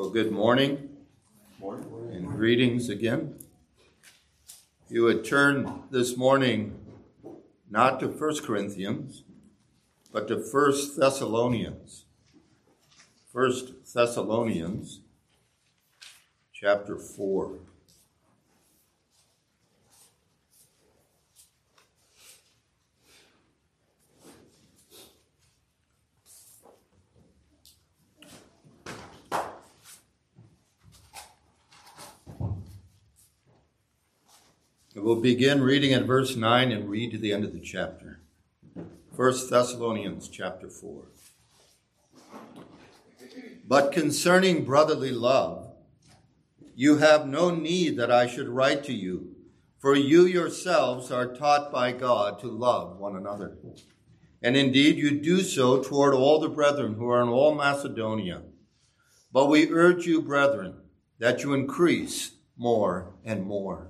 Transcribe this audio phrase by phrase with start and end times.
[0.00, 0.88] Well, good morning.
[1.58, 1.86] Morning.
[2.10, 3.34] And greetings again.
[4.88, 6.80] You would turn this morning
[7.68, 9.24] not to 1 Corinthians,
[10.10, 12.06] but to 1 Thessalonians.
[13.32, 13.52] 1
[13.94, 15.00] Thessalonians
[16.50, 17.58] chapter 4.
[35.02, 38.20] We'll begin reading at verse 9 and read to the end of the chapter.
[39.16, 41.04] 1 Thessalonians chapter 4.
[43.66, 45.72] But concerning brotherly love,
[46.74, 49.36] you have no need that I should write to you,
[49.78, 53.56] for you yourselves are taught by God to love one another.
[54.42, 58.42] And indeed, you do so toward all the brethren who are in all Macedonia.
[59.32, 60.74] But we urge you, brethren,
[61.18, 63.89] that you increase more and more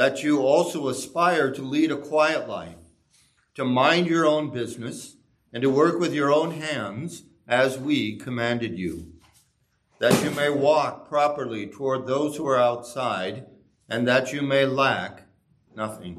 [0.00, 2.78] that you also aspire to lead a quiet life,
[3.54, 5.16] to mind your own business,
[5.52, 9.12] and to work with your own hands as we commanded you,
[9.98, 13.44] that you may walk properly toward those who are outside,
[13.90, 15.24] and that you may lack
[15.76, 16.18] nothing.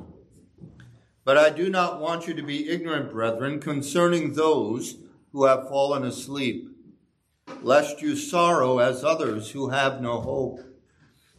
[1.26, 4.98] But I do not want you to be ignorant, brethren, concerning those
[5.32, 6.70] who have fallen asleep,
[7.64, 10.71] lest you sorrow as others who have no hope.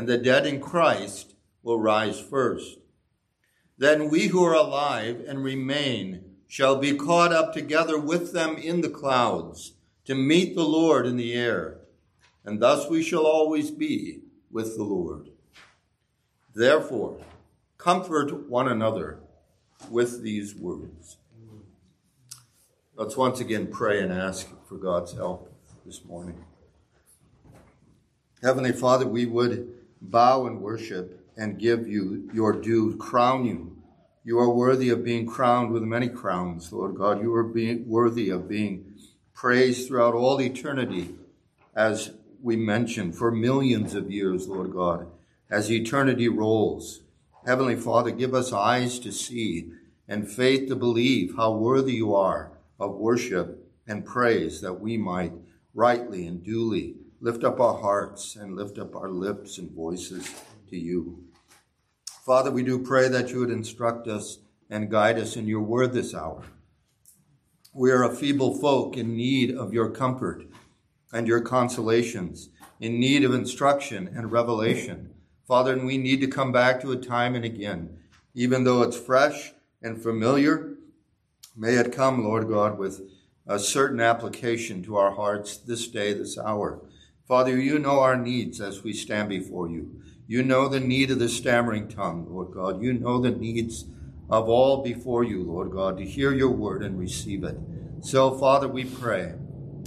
[0.00, 2.78] and the dead in Christ will rise first.
[3.76, 8.80] Then we who are alive and remain shall be caught up together with them in
[8.80, 9.74] the clouds
[10.06, 11.80] to meet the Lord in the air,
[12.46, 15.28] and thus we shall always be with the Lord.
[16.54, 17.18] Therefore,
[17.76, 19.18] comfort one another
[19.90, 21.18] with these words.
[22.96, 25.52] Let's once again pray and ask for God's help
[25.84, 26.42] this morning.
[28.42, 33.76] Heavenly Father, we would bow and worship and give you your due, crown you.
[34.24, 37.22] You are worthy of being crowned with many crowns, Lord God.
[37.22, 38.94] You are being worthy of being
[39.32, 41.14] praised throughout all eternity,
[41.74, 42.12] as
[42.42, 45.06] we mentioned, for millions of years, Lord God,
[45.50, 47.00] as eternity rolls.
[47.46, 49.72] Heavenly Father, give us eyes to see
[50.06, 55.32] and faith to believe how worthy you are of worship and praise that we might
[55.74, 60.34] rightly and duly lift up our hearts and lift up our lips and voices
[60.68, 61.24] to you.
[62.24, 64.38] Father, we do pray that you would instruct us
[64.70, 66.42] and guide us in your word this hour.
[67.74, 70.44] We are a feeble folk in need of your comfort
[71.12, 72.48] and your consolations,
[72.80, 75.14] in need of instruction and revelation.
[75.46, 77.98] Father, and we need to come back to it time and again,
[78.34, 79.52] even though it's fresh
[79.82, 80.74] and familiar.
[81.56, 83.02] May it come, Lord God, with
[83.46, 86.80] a certain application to our hearts this day, this hour.
[87.30, 90.02] Father, you know our needs as we stand before you.
[90.26, 92.82] You know the need of the stammering tongue, Lord God.
[92.82, 93.84] You know the needs
[94.28, 97.56] of all before you, Lord God, to hear your word and receive it.
[98.00, 99.34] So, Father, we pray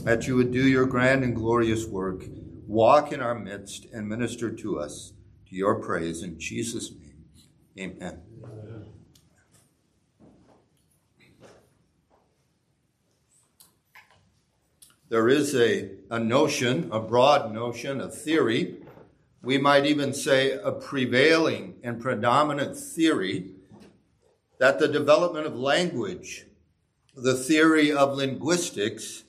[0.05, 2.23] that you would do your grand and glorious work,
[2.65, 5.11] walk in our midst, and minister to us
[5.49, 6.23] to your praise.
[6.23, 6.91] In Jesus'
[7.75, 8.32] name, amen.
[15.13, 18.77] There is a, a notion, a broad notion, a theory,
[19.43, 23.51] we might even say a prevailing and predominant theory,
[24.57, 26.47] that the development of language,
[27.15, 29.23] the theory of linguistics,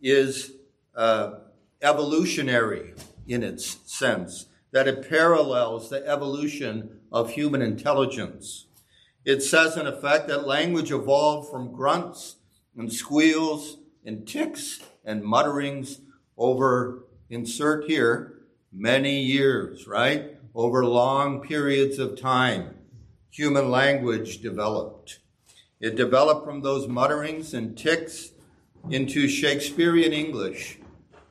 [0.00, 0.52] is
[0.94, 1.40] uh,
[1.82, 2.94] evolutionary
[3.26, 8.66] in its sense, that it parallels the evolution of human intelligence.
[9.24, 12.36] It says, in effect, that language evolved from grunts
[12.76, 16.00] and squeals and ticks and mutterings
[16.36, 18.40] over, insert here,
[18.72, 20.36] many years, right?
[20.54, 22.74] Over long periods of time,
[23.30, 25.20] human language developed.
[25.80, 28.30] It developed from those mutterings and ticks
[28.90, 30.78] into Shakespearean English,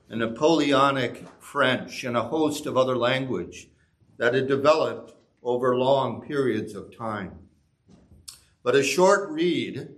[0.10, 3.70] and Napoleonic French, and a host of other language
[4.18, 7.32] that had developed over long periods of time.
[8.64, 9.90] But a short read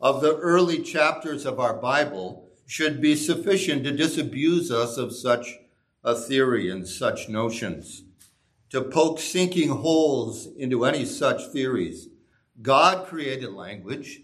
[0.00, 5.58] of the early chapters of our Bible should be sufficient to disabuse us of such
[6.02, 8.04] a theory and such notions,
[8.70, 12.08] to poke sinking holes into any such theories.
[12.62, 14.22] God created language,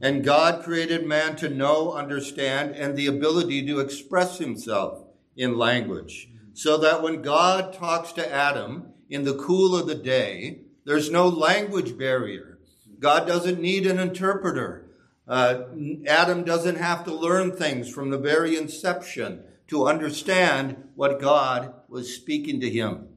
[0.00, 5.04] and God created man to know, understand, and the ability to express himself
[5.36, 6.28] in language.
[6.52, 11.28] So that when God talks to Adam in the cool of the day, there's no
[11.28, 12.58] language barrier.
[12.98, 14.87] God doesn't need an interpreter.
[15.28, 15.64] Uh,
[16.06, 22.14] Adam doesn't have to learn things from the very inception to understand what God was
[22.14, 23.08] speaking to him.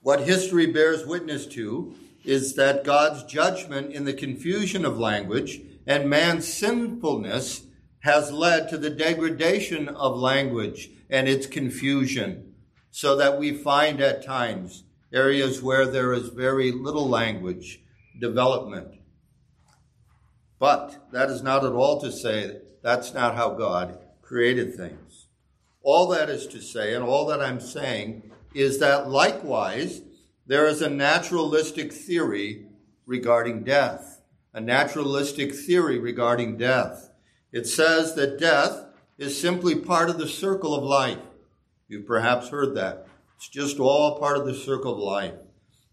[0.00, 6.08] What history bears witness to is that God's judgment in the confusion of language and
[6.08, 7.66] man's sinfulness
[8.00, 12.54] has led to the degradation of language and its confusion,
[12.92, 17.80] so that we find at times areas where there is very little language
[18.20, 18.95] development.
[20.58, 25.26] But that is not at all to say that's not how God created things.
[25.82, 30.02] All that is to say, and all that I'm saying, is that likewise,
[30.46, 32.66] there is a naturalistic theory
[33.06, 34.20] regarding death.
[34.52, 37.10] A naturalistic theory regarding death.
[37.52, 38.86] It says that death
[39.18, 41.18] is simply part of the circle of life.
[41.88, 43.06] You've perhaps heard that.
[43.36, 45.34] It's just all part of the circle of life.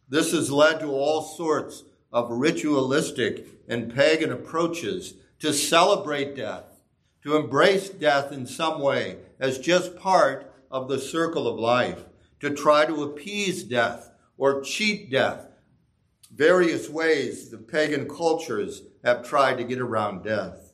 [0.10, 1.84] This has led to all sorts
[2.14, 6.84] of ritualistic and pagan approaches to celebrate death,
[7.24, 12.06] to embrace death in some way as just part of the circle of life,
[12.40, 15.48] to try to appease death or cheat death.
[16.32, 20.74] Various ways the pagan cultures have tried to get around death.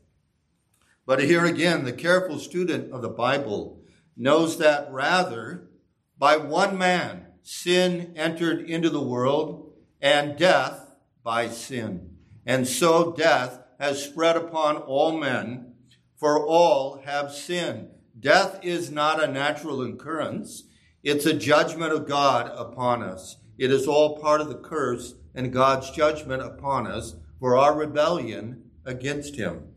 [1.06, 3.82] But here again, the careful student of the Bible
[4.16, 5.70] knows that rather,
[6.18, 10.89] by one man, sin entered into the world, and death
[11.30, 12.10] by sin.
[12.44, 15.76] And so death has spread upon all men,
[16.18, 17.88] for all have sinned.
[18.20, 20.64] Death is not a natural occurrence.
[21.04, 23.38] It's a judgment of God upon us.
[23.60, 28.64] It is all part of the curse and God's judgment upon us for our rebellion
[28.84, 29.68] against Him.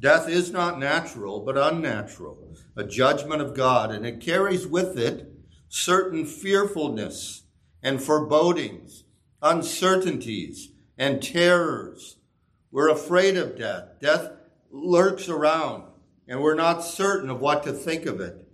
[0.00, 5.30] Death is not natural, but unnatural, a judgment of God, and it carries with it
[5.68, 7.42] certain fearfulness
[7.82, 9.04] and forebodings,
[9.42, 12.16] uncertainties and terrors.
[12.70, 14.00] We're afraid of death.
[14.00, 14.30] Death
[14.70, 15.84] lurks around,
[16.26, 18.44] and we're not certain of what to think of it.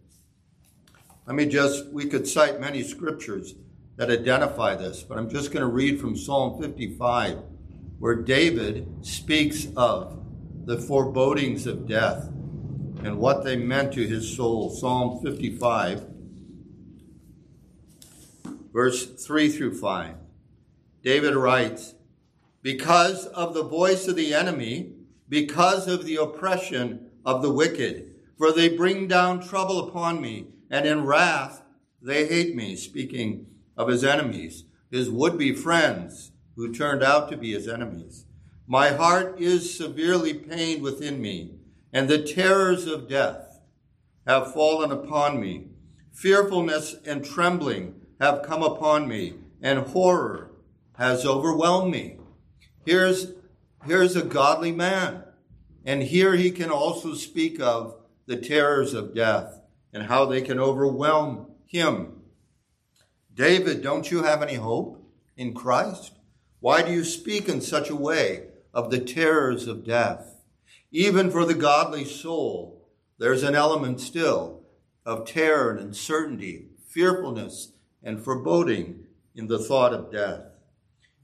[1.26, 3.54] Let me just, we could cite many scriptures
[3.96, 7.38] that identify this, but I'm just going to read from Psalm 55,
[7.98, 10.20] where David speaks of
[10.66, 12.28] the forebodings of death
[13.02, 14.70] and what they meant to his soul.
[14.70, 16.06] Psalm 55,
[18.72, 20.14] verse 3 through 5.
[21.04, 21.94] David writes,
[22.62, 24.94] Because of the voice of the enemy,
[25.28, 30.86] because of the oppression of the wicked, for they bring down trouble upon me, and
[30.86, 31.62] in wrath
[32.00, 32.74] they hate me.
[32.74, 33.46] Speaking
[33.76, 38.24] of his enemies, his would be friends who turned out to be his enemies.
[38.66, 41.56] My heart is severely pained within me,
[41.92, 43.60] and the terrors of death
[44.26, 45.66] have fallen upon me.
[46.12, 50.53] Fearfulness and trembling have come upon me, and horror
[50.94, 52.18] has overwhelmed me.
[52.84, 53.32] Here's,
[53.86, 55.24] here's a godly man,
[55.84, 57.96] and here he can also speak of
[58.26, 59.60] the terrors of death
[59.92, 62.14] and how they can overwhelm him
[63.34, 65.02] David, don't you have any hope
[65.36, 66.12] in Christ?
[66.60, 70.40] Why do you speak in such a way of the terrors of death?
[70.92, 72.88] Even for the godly soul,
[73.18, 74.62] there's an element still
[75.04, 77.72] of terror and uncertainty, fearfulness
[78.04, 79.04] and foreboding
[79.34, 80.42] in the thought of death.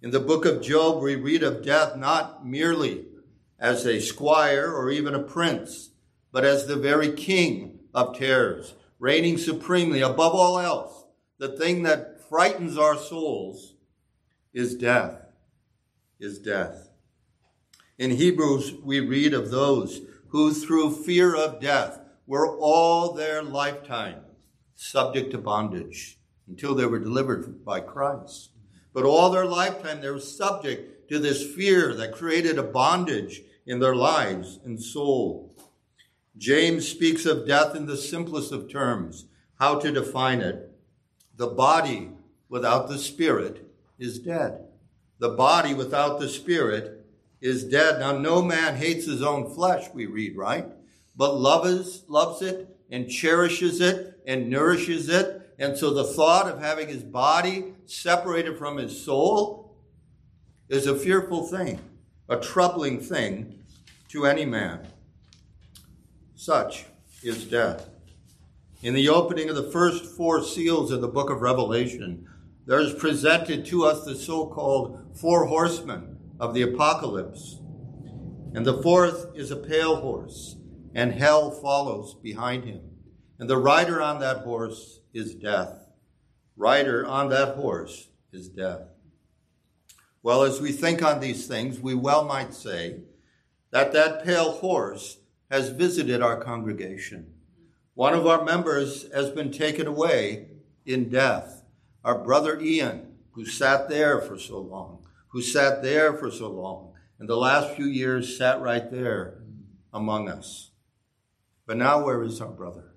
[0.03, 3.05] In the book of Job, we read of death not merely
[3.59, 5.91] as a squire or even a prince,
[6.33, 11.05] but as the very king of terrors, reigning supremely above all else
[11.37, 13.75] the thing that frightens our souls
[14.55, 15.21] is death,
[16.19, 16.91] is death.
[17.99, 24.23] In Hebrews, we read of those who through fear of death were all their lifetime
[24.75, 28.51] subject to bondage until they were delivered by Christ.
[28.93, 33.81] But all their lifetime they were subject to this fear that created a bondage in
[33.81, 35.55] their lives and soul.
[36.37, 39.27] James speaks of death in the simplest of terms,
[39.59, 40.71] how to define it.
[41.37, 42.11] The body
[42.49, 44.67] without the spirit is dead.
[45.19, 47.05] The body without the spirit
[47.41, 48.01] is dead.
[48.01, 50.67] Now, no man hates his own flesh, we read, right?
[51.17, 55.40] But loves, loves it and cherishes it and nourishes it.
[55.61, 59.77] And so the thought of having his body separated from his soul
[60.71, 61.79] is a fearful thing,
[62.31, 63.63] a troubling thing
[64.09, 64.89] to any man.
[66.35, 66.87] Such
[67.23, 67.91] is death.
[68.83, 72.27] In the opening of the first four seals of the book of Revelation,
[72.65, 77.59] there is presented to us the so called four horsemen of the apocalypse.
[78.55, 80.57] And the fourth is a pale horse,
[80.95, 82.81] and hell follows behind him.
[83.39, 85.89] And the rider on that horse is death.
[86.57, 88.83] Rider on that horse is death.
[90.23, 93.01] Well, as we think on these things, we well might say
[93.71, 95.19] that that pale horse
[95.51, 97.33] has visited our congregation.
[97.95, 100.49] One of our members has been taken away
[100.85, 101.63] in death.
[102.05, 106.93] Our brother Ian, who sat there for so long, who sat there for so long,
[107.19, 109.39] and the last few years sat right there
[109.93, 110.71] among us.
[111.67, 112.90] But now, where is our brother?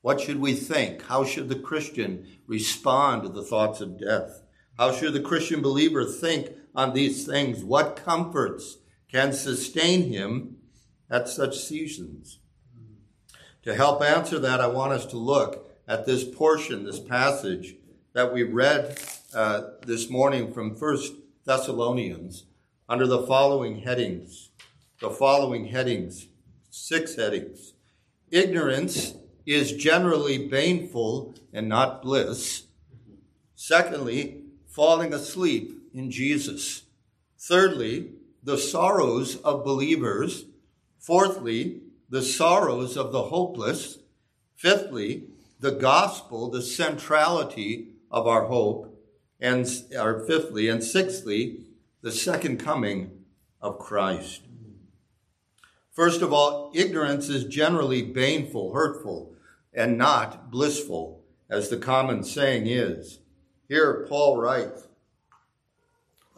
[0.00, 1.02] What should we think?
[1.02, 4.42] How should the Christian respond to the thoughts of death?
[4.78, 7.64] How should the Christian believer think on these things?
[7.64, 8.78] What comforts
[9.10, 10.58] can sustain him
[11.10, 12.38] at such seasons?
[13.64, 17.74] To help answer that, I want us to look at this portion, this passage
[18.12, 19.00] that we read
[19.34, 21.14] uh, this morning from First
[21.44, 22.44] Thessalonians
[22.88, 24.50] under the following headings.
[25.00, 26.28] The following headings,
[26.70, 27.74] six headings.
[28.30, 29.14] Ignorance
[29.48, 32.64] is generally baneful and not bliss.
[33.54, 36.82] Secondly, falling asleep in Jesus.
[37.38, 38.10] Thirdly,
[38.42, 40.44] the sorrows of believers.
[40.98, 43.98] Fourthly, the sorrows of the hopeless.
[44.54, 45.28] Fifthly,
[45.58, 48.94] the gospel, the centrality of our hope.
[49.40, 49.66] And
[49.98, 51.60] or fifthly, and sixthly,
[52.02, 53.24] the second coming
[53.62, 54.42] of Christ.
[55.92, 59.34] First of all, ignorance is generally baneful, hurtful,
[59.78, 63.20] and not blissful, as the common saying is.
[63.68, 64.88] Here, Paul writes,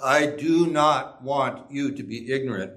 [0.02, 2.72] I do not want you to be ignorant.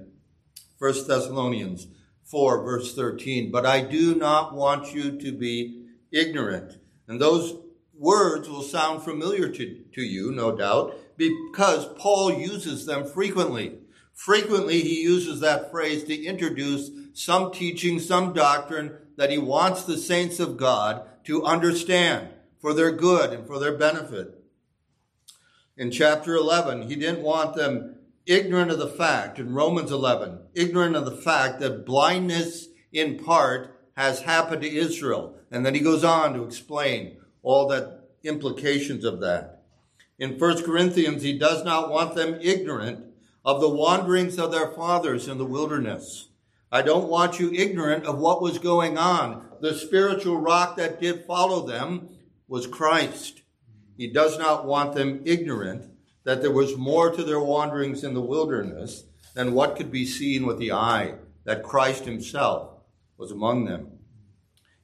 [0.78, 1.86] 1 Thessalonians
[2.24, 3.50] 4, verse 13.
[3.50, 6.78] But I do not want you to be ignorant.
[7.08, 7.56] And those
[7.92, 13.78] words will sound familiar to, to you, no doubt, because Paul uses them frequently.
[14.14, 19.96] Frequently, he uses that phrase to introduce some teaching, some doctrine that he wants the
[19.96, 22.28] saints of God to understand
[22.60, 24.42] for their good and for their benefit.
[25.76, 30.96] In chapter 11, he didn't want them ignorant of the fact, in Romans 11, ignorant
[30.96, 35.36] of the fact that blindness in part has happened to Israel.
[35.50, 39.62] And then he goes on to explain all the implications of that.
[40.18, 43.04] In 1 Corinthians, he does not want them ignorant
[43.44, 46.28] of the wanderings of their fathers in the wilderness.
[46.74, 49.46] I don't want you ignorant of what was going on.
[49.60, 52.08] The spiritual rock that did follow them
[52.48, 53.42] was Christ.
[53.96, 55.88] He does not want them ignorant
[56.24, 59.04] that there was more to their wanderings in the wilderness
[59.36, 61.14] than what could be seen with the eye,
[61.44, 62.80] that Christ himself
[63.16, 64.00] was among them.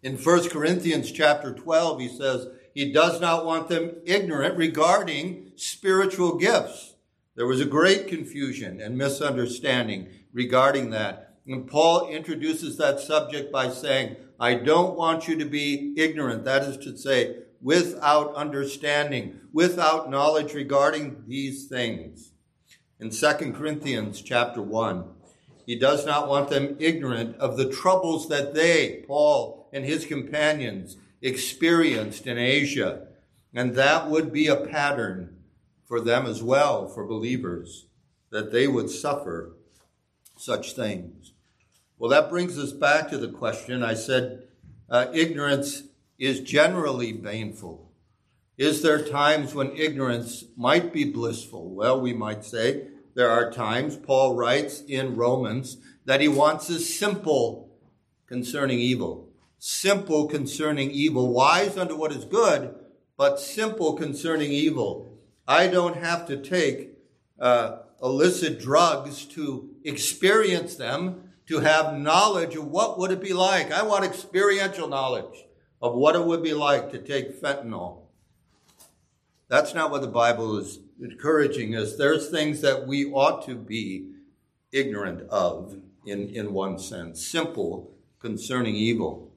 [0.00, 6.36] In 1 Corinthians chapter 12, he says, he does not want them ignorant regarding spiritual
[6.36, 6.94] gifts.
[7.34, 11.29] There was a great confusion and misunderstanding regarding that.
[11.50, 16.44] And Paul introduces that subject by saying, I don't want you to be ignorant.
[16.44, 22.30] That is to say, without understanding, without knowledge regarding these things.
[23.00, 25.04] In 2 Corinthians chapter 1,
[25.66, 30.98] he does not want them ignorant of the troubles that they, Paul and his companions,
[31.20, 33.08] experienced in Asia.
[33.52, 35.38] And that would be a pattern
[35.84, 37.86] for them as well, for believers,
[38.30, 39.56] that they would suffer
[40.36, 41.29] such things.
[42.00, 44.44] Well, that brings us back to the question I said
[44.88, 45.82] uh, ignorance
[46.18, 47.92] is generally baneful.
[48.56, 51.68] Is there times when ignorance might be blissful?
[51.74, 55.76] Well, we might say there are times, Paul writes in Romans,
[56.06, 57.70] that he wants us simple
[58.26, 59.28] concerning evil.
[59.58, 62.74] Simple concerning evil, wise unto what is good,
[63.18, 65.18] but simple concerning evil.
[65.46, 66.92] I don't have to take
[67.38, 73.72] uh, illicit drugs to experience them, to have knowledge of what would it be like.
[73.72, 75.46] I want experiential knowledge
[75.82, 78.02] of what it would be like to take fentanyl.
[79.48, 81.96] That's not what the Bible is encouraging us.
[81.96, 84.12] There's things that we ought to be
[84.70, 85.76] ignorant of
[86.06, 89.32] in, in one sense, simple concerning evil.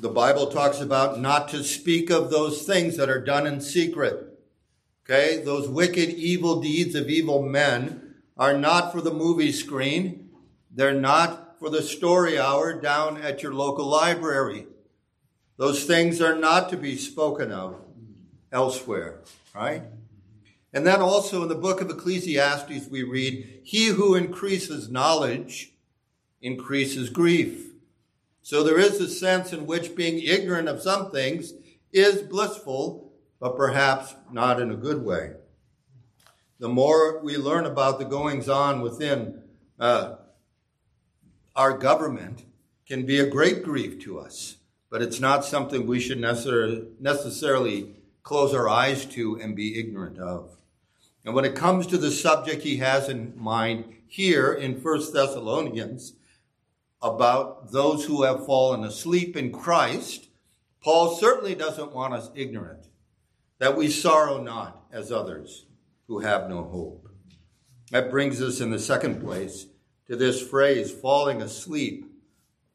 [0.00, 4.28] The Bible talks about not to speak of those things that are done in secret.
[5.04, 10.21] Okay, those wicked, evil deeds of evil men are not for the movie screen.
[10.74, 14.66] They're not for the story hour down at your local library.
[15.58, 17.76] Those things are not to be spoken of
[18.50, 19.20] elsewhere,
[19.54, 19.82] right?
[20.72, 25.72] And then also in the book of Ecclesiastes, we read, He who increases knowledge
[26.40, 27.72] increases grief.
[28.42, 31.52] So there is a sense in which being ignorant of some things
[31.92, 35.34] is blissful, but perhaps not in a good way.
[36.58, 39.42] The more we learn about the goings on within
[39.78, 40.16] uh,
[41.54, 42.44] our government,
[42.86, 44.56] can be a great grief to us,
[44.90, 50.58] but it's not something we should necessarily close our eyes to and be ignorant of.
[51.24, 56.14] And when it comes to the subject he has in mind here in 1 Thessalonians
[57.00, 60.28] about those who have fallen asleep in Christ,
[60.82, 62.88] Paul certainly doesn't want us ignorant,
[63.58, 65.66] that we sorrow not as others
[66.08, 67.08] who have no hope.
[67.90, 69.66] That brings us in the second place
[70.12, 72.04] to this phrase, falling asleep,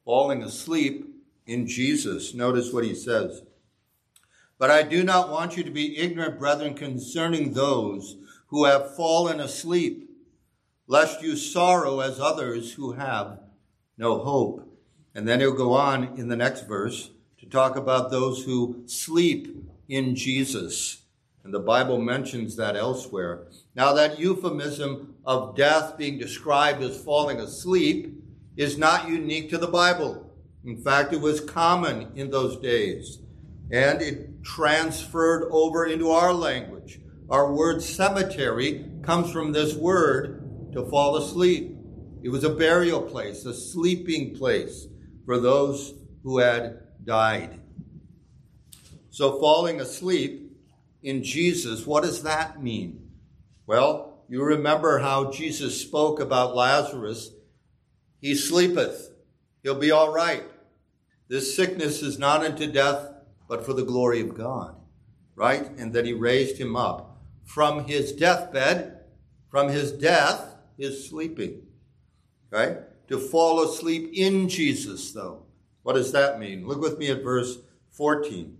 [0.04, 1.06] falling asleep
[1.46, 2.34] in Jesus.
[2.34, 3.42] Notice what he says.
[4.58, 8.16] But I do not want you to be ignorant, brethren, concerning those
[8.48, 10.10] who have fallen asleep,
[10.88, 13.38] lest you sorrow as others who have
[13.96, 14.76] no hope.
[15.14, 19.64] And then he'll go on in the next verse to talk about those who sleep
[19.88, 21.02] in Jesus.
[21.44, 23.46] And the Bible mentions that elsewhere.
[23.74, 28.14] Now, that euphemism of death being described as falling asleep
[28.56, 30.30] is not unique to the Bible.
[30.64, 33.18] In fact, it was common in those days.
[33.70, 37.00] And it transferred over into our language.
[37.30, 41.76] Our word cemetery comes from this word to fall asleep.
[42.22, 44.86] It was a burial place, a sleeping place
[45.24, 47.60] for those who had died.
[49.10, 50.47] So, falling asleep
[51.02, 53.10] in Jesus, what does that mean?
[53.66, 57.30] Well, you remember how Jesus spoke about Lazarus.
[58.20, 59.10] He sleepeth,
[59.62, 60.44] he'll be all right.
[61.28, 63.08] This sickness is not unto death,
[63.48, 64.76] but for the glory of God,
[65.34, 65.70] right?
[65.76, 69.00] And that he raised him up from his deathbed,
[69.50, 71.62] from his death, his sleeping,
[72.50, 72.78] right?
[73.08, 75.44] To fall asleep in Jesus, though.
[75.82, 76.66] What does that mean?
[76.66, 77.58] Look with me at verse
[77.92, 78.57] 14.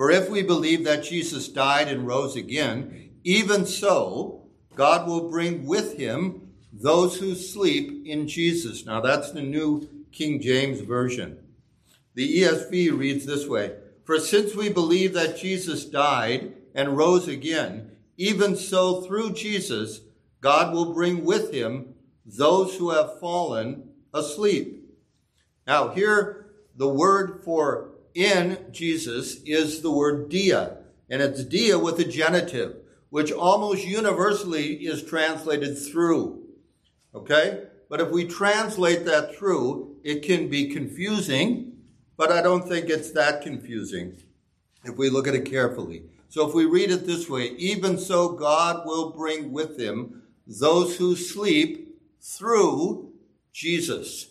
[0.00, 5.66] For if we believe that Jesus died and rose again, even so, God will bring
[5.66, 8.86] with him those who sleep in Jesus.
[8.86, 11.36] Now that's the New King James Version.
[12.14, 17.90] The ESV reads this way For since we believe that Jesus died and rose again,
[18.16, 20.00] even so through Jesus,
[20.40, 21.92] God will bring with him
[22.24, 24.82] those who have fallen asleep.
[25.66, 31.98] Now, here, the word for in Jesus is the word dia, and it's dia with
[31.98, 32.76] a genitive,
[33.10, 36.42] which almost universally is translated through.
[37.14, 37.64] Okay?
[37.88, 41.72] But if we translate that through, it can be confusing,
[42.16, 44.22] but I don't think it's that confusing
[44.84, 46.04] if we look at it carefully.
[46.28, 50.96] So if we read it this way, even so God will bring with him those
[50.96, 53.12] who sleep through
[53.52, 54.30] Jesus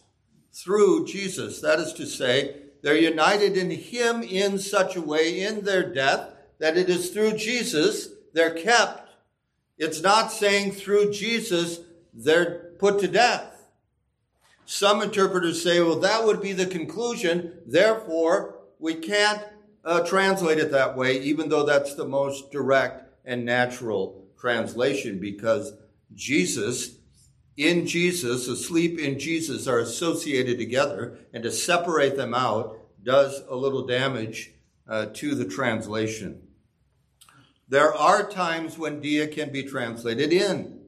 [0.63, 1.61] through Jesus.
[1.61, 6.33] That is to say, they're united in Him in such a way in their death
[6.59, 9.09] that it is through Jesus they're kept.
[9.77, 11.79] It's not saying through Jesus
[12.13, 13.67] they're put to death.
[14.65, 17.53] Some interpreters say, well, that would be the conclusion.
[17.65, 19.41] Therefore, we can't
[19.83, 25.73] uh, translate it that way, even though that's the most direct and natural translation, because
[26.13, 26.98] Jesus
[27.59, 33.55] in Jesus, asleep in Jesus, are associated together, and to separate them out does a
[33.55, 34.51] little damage
[34.87, 36.41] uh, to the translation.
[37.67, 40.79] There are times when dia can be translated in,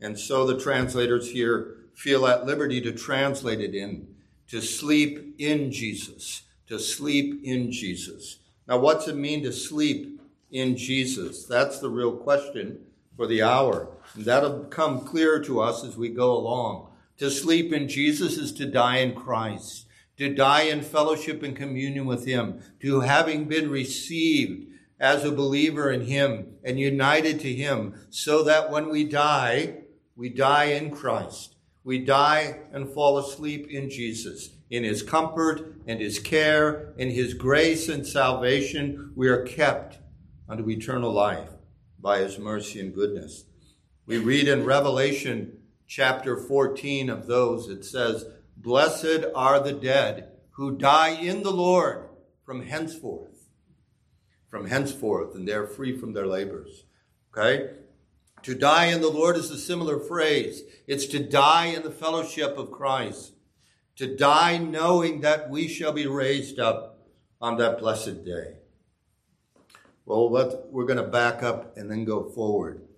[0.00, 4.06] and so the translators here feel at liberty to translate it in,
[4.50, 8.38] to sleep in Jesus, to sleep in Jesus.
[8.68, 10.20] Now, what's it mean to sleep
[10.52, 11.44] in Jesus?
[11.44, 13.88] That's the real question for the hour.
[14.14, 16.92] And that'll come clear to us as we go along.
[17.18, 22.06] To sleep in Jesus is to die in Christ, to die in fellowship and communion
[22.06, 24.68] with Him, to having been received
[24.98, 29.80] as a believer in Him and united to Him, so that when we die,
[30.16, 31.56] we die in Christ.
[31.84, 34.50] We die and fall asleep in Jesus.
[34.70, 39.98] In His comfort and His care, in His grace and salvation, we are kept
[40.48, 41.50] unto eternal life
[41.98, 43.44] by His mercy and goodness.
[44.10, 50.76] We read in Revelation chapter 14 of those, it says, Blessed are the dead who
[50.76, 52.08] die in the Lord
[52.44, 53.46] from henceforth.
[54.48, 56.86] From henceforth, and they're free from their labors.
[57.32, 57.70] Okay?
[58.42, 60.64] To die in the Lord is a similar phrase.
[60.88, 63.34] It's to die in the fellowship of Christ.
[63.94, 67.06] To die knowing that we shall be raised up
[67.40, 68.56] on that blessed day.
[70.04, 72.88] Well, what we're going to back up and then go forward.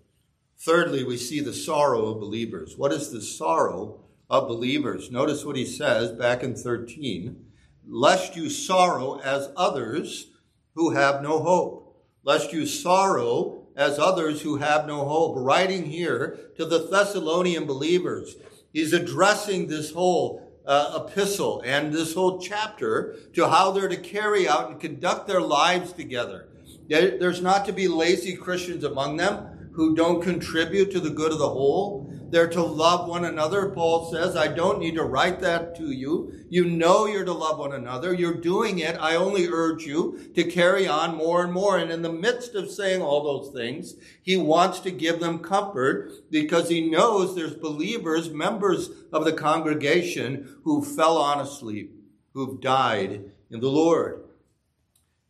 [0.65, 2.77] Thirdly, we see the sorrow of believers.
[2.77, 5.11] What is the sorrow of believers.
[5.11, 7.45] Notice what he says back in 13
[7.87, 10.29] lest you sorrow as others
[10.75, 12.03] who have no hope.
[12.25, 15.35] Lest you sorrow as others who have no hope.
[15.37, 18.37] Writing here to the Thessalonian believers,
[18.73, 24.49] he's addressing this whole uh, epistle and this whole chapter to how they're to carry
[24.49, 26.49] out and conduct their lives together.
[26.89, 31.39] There's not to be lazy Christians among them who don't contribute to the good of
[31.39, 32.13] the whole.
[32.31, 33.69] They're to love one another.
[33.71, 36.33] Paul says, I don't need to write that to you.
[36.49, 38.15] You know you're to love one another.
[38.15, 38.97] You're doing it.
[38.99, 41.77] I only urge you to carry on more and more.
[41.77, 46.11] And in the midst of saying all those things, he wants to give them comfort
[46.31, 51.95] because he knows there's believers, members of the congregation who fell on asleep,
[52.33, 54.25] who've died in the Lord.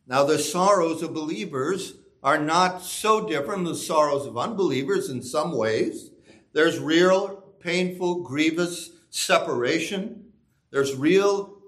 [0.06, 5.22] Now, the sorrows of believers are not so different from the sorrows of unbelievers in
[5.22, 6.10] some ways.
[6.52, 10.26] There's real, painful, grievous separation.
[10.70, 11.58] There's real,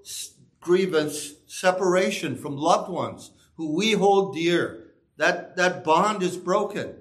[0.60, 4.92] grievous separation from loved ones who we hold dear.
[5.16, 6.96] That, that bond is broken.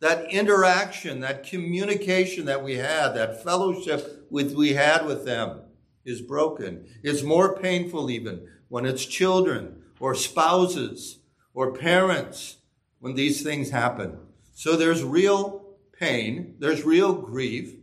[0.00, 5.60] That interaction, that communication that we had, that fellowship with, we had with them
[6.04, 6.86] is broken.
[7.02, 11.20] It's more painful even when it's children or spouses
[11.54, 12.58] or parents
[13.00, 14.18] when these things happen.
[14.52, 17.74] So there's real pain, there's real grief,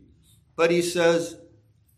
[0.56, 1.36] but he says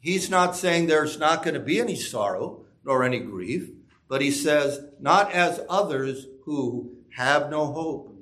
[0.00, 3.70] he's not saying there's not going to be any sorrow nor any grief,
[4.09, 8.14] but he says, not as others who have no hope.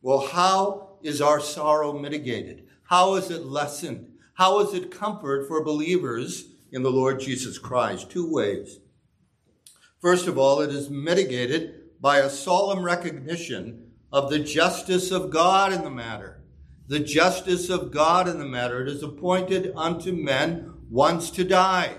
[0.00, 2.66] Well, how is our sorrow mitigated?
[2.84, 4.08] How is it lessened?
[4.34, 8.10] How is it comfort for believers in the Lord Jesus Christ?
[8.10, 8.80] Two ways.
[10.00, 15.72] First of all, it is mitigated by a solemn recognition of the justice of God
[15.72, 16.42] in the matter
[16.92, 18.82] the justice of God in the matter.
[18.82, 21.96] It is appointed unto men once to die.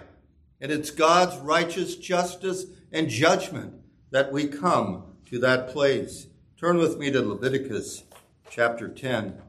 [0.62, 3.74] And it's God's righteous justice and judgment
[4.12, 6.28] that we come to that place.
[6.60, 8.04] Turn with me to Leviticus
[8.52, 9.42] chapter 10.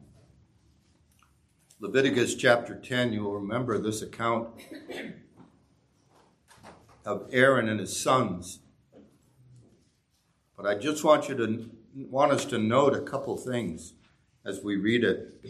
[1.79, 4.49] Leviticus chapter 10, you'll remember this account
[7.05, 8.61] of Aaron and his sons.
[10.57, 13.95] But I just want you to want us to note a couple things
[14.45, 15.45] as we read it.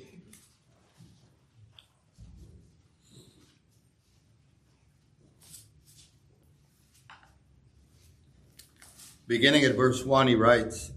[9.26, 10.92] Beginning at verse 1, he writes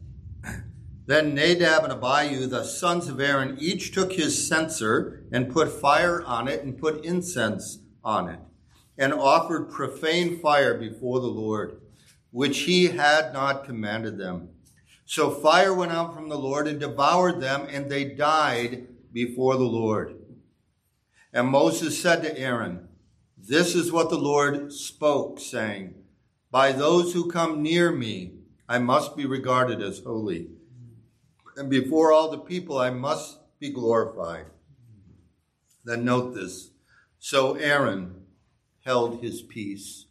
[1.05, 6.21] Then Nadab and Abihu, the sons of Aaron, each took his censer and put fire
[6.23, 8.39] on it and put incense on it,
[8.97, 11.79] and offered profane fire before the Lord,
[12.31, 14.49] which he had not commanded them.
[15.07, 19.63] So fire went out from the Lord and devoured them, and they died before the
[19.63, 20.19] Lord.
[21.31, 22.89] And Moses said to Aaron,
[23.37, 25.95] This is what the Lord spoke, saying,
[26.51, 28.33] By those who come near me,
[28.67, 30.49] I must be regarded as holy.
[31.55, 34.47] And before all the people, I must be glorified.
[35.85, 36.71] Then note this.
[37.17, 38.25] So Aaron
[38.83, 40.06] held his peace.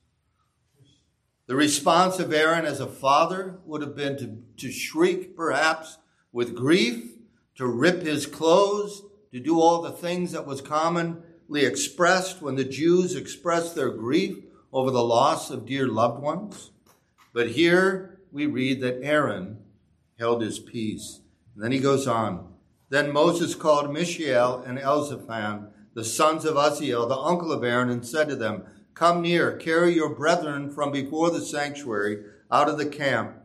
[1.47, 5.99] The response of Aaron as a father would have been to, to shriek, perhaps,
[6.33, 7.13] with grief,
[7.55, 12.65] to rip his clothes, to do all the things that was commonly expressed when the
[12.65, 14.39] Jews expressed their grief
[14.73, 16.73] over the loss of dear loved ones.
[17.33, 19.59] But here we read that Aaron
[20.19, 21.21] held his peace.
[21.55, 22.55] And then he goes on.
[22.89, 28.07] Then Moses called Mishael and Elzaphan, the sons of Uzziel, the uncle of Aaron, and
[28.07, 28.65] said to them,
[28.97, 33.37] Come near, carry your brethren from before the sanctuary out of the camp.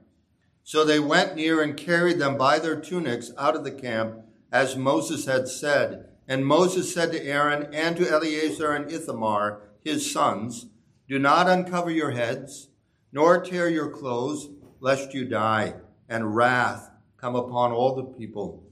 [0.64, 4.78] So they went near and carried them by their tunics out of the camp, as
[4.78, 6.08] Moses had said.
[6.26, 10.68] And Moses said to Aaron and to Eleazar and Ithamar, his sons,
[11.10, 12.70] Do not uncover your heads,
[13.12, 14.48] nor tear your clothes,
[14.80, 15.74] lest you die,
[16.08, 18.64] and wrath come upon all the people.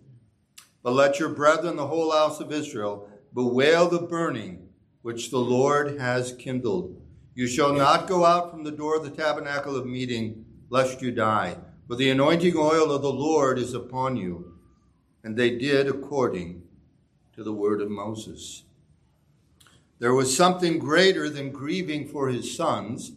[0.81, 4.68] But let your brethren, the whole house of Israel, bewail the burning
[5.09, 7.01] which the Lord has kindled.
[7.33, 11.09] You shall not go out from the door of the tabernacle of meeting, lest you
[11.09, 11.57] die.
[11.87, 14.53] For the anointing oil of the Lord is upon you.
[15.23, 16.61] And they did according
[17.33, 18.65] to the word of Moses.
[19.97, 23.13] There was something greater than grieving for his sons,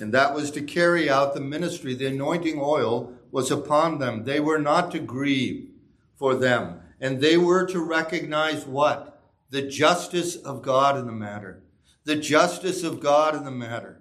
[0.00, 1.94] and that was to carry out the ministry.
[1.94, 4.24] The anointing oil was upon them.
[4.24, 5.68] They were not to grieve
[6.16, 9.15] for them, and they were to recognize what?
[9.50, 11.62] The justice of God in the matter.
[12.04, 14.00] The justice of God in the matter.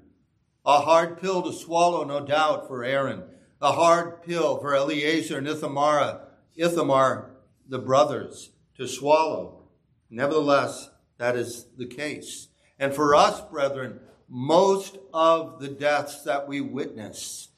[0.66, 3.24] A hard pill to swallow, no doubt, for Aaron.
[3.62, 6.22] A hard pill for Eleazar and Ithamar,
[6.56, 7.32] Ithamar,
[7.68, 9.64] the brothers, to swallow.
[10.10, 12.50] Nevertheless, that is the case.
[12.80, 17.50] And for us, brethren, most of the deaths that we witness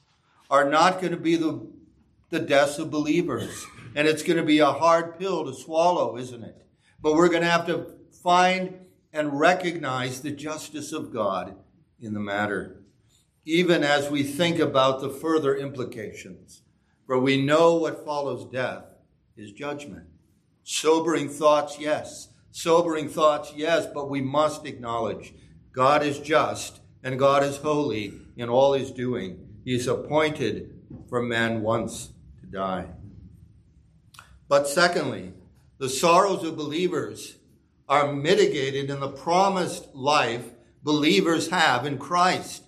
[0.50, 1.66] are not going to be the,
[2.30, 3.66] the deaths of believers.
[3.96, 6.67] And it's going to be a hard pill to swallow, isn't it?
[7.02, 8.80] But we're going to have to find
[9.14, 11.56] and recognize the justice of God
[12.00, 12.84] in the matter,
[13.46, 16.62] even as we think about the further implications.
[17.06, 18.94] For we know what follows death
[19.36, 20.06] is judgment.
[20.64, 22.30] Sobering thoughts, yes.
[22.52, 25.34] Sobering thoughts, yes, but we must acknowledge
[25.72, 29.48] God is just and God is holy in all his doing.
[29.64, 30.74] He's appointed
[31.08, 32.88] for man once to die.
[34.50, 35.34] But secondly,
[35.80, 37.38] the sorrows of believers
[37.88, 40.46] are mitigated in the promised life
[40.84, 42.64] believers have in Christ.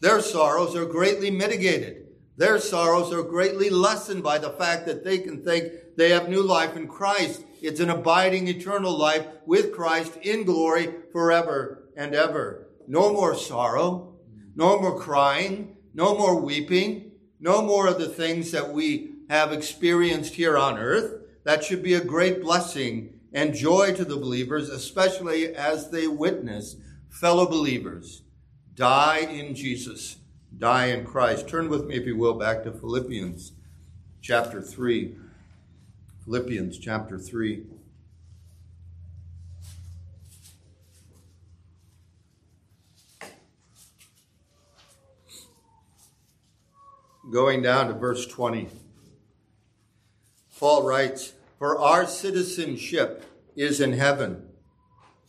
[0.00, 2.06] Their sorrows are greatly mitigated.
[2.36, 6.42] Their sorrows are greatly lessened by the fact that they can think they have new
[6.42, 7.42] life in Christ.
[7.62, 12.68] It's an abiding eternal life with Christ in glory forever and ever.
[12.86, 14.16] No more sorrow,
[14.54, 20.34] no more crying, no more weeping, no more of the things that we have experienced
[20.34, 21.25] here on earth.
[21.46, 26.74] That should be a great blessing and joy to the believers, especially as they witness
[27.08, 28.22] fellow believers
[28.74, 30.16] die in Jesus,
[30.58, 31.48] die in Christ.
[31.48, 33.52] Turn with me, if you will, back to Philippians
[34.20, 35.14] chapter 3.
[36.24, 37.62] Philippians chapter 3.
[47.30, 48.68] Going down to verse 20.
[50.58, 53.24] Paul writes, For our citizenship
[53.56, 54.48] is in heaven.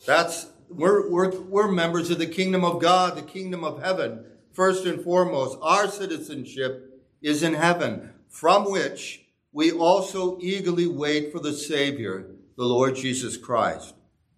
[0.06, 4.26] That's we're, we're, we're members of the kingdom of God, the kingdom of heaven.
[4.52, 9.22] First and foremost, our citizenship is in heaven, from which
[9.54, 13.96] we also eagerly wait for the Savior, the Lord Jesus Christ.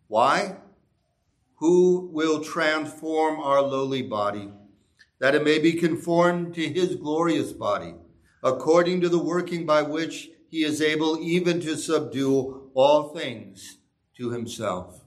[0.08, 0.58] Why?
[1.56, 4.52] Who will transform our lowly body,
[5.20, 7.96] that it may be conformed to his glorious body,
[8.44, 13.78] according to the working by which he is able even to subdue all things
[14.18, 15.06] to himself.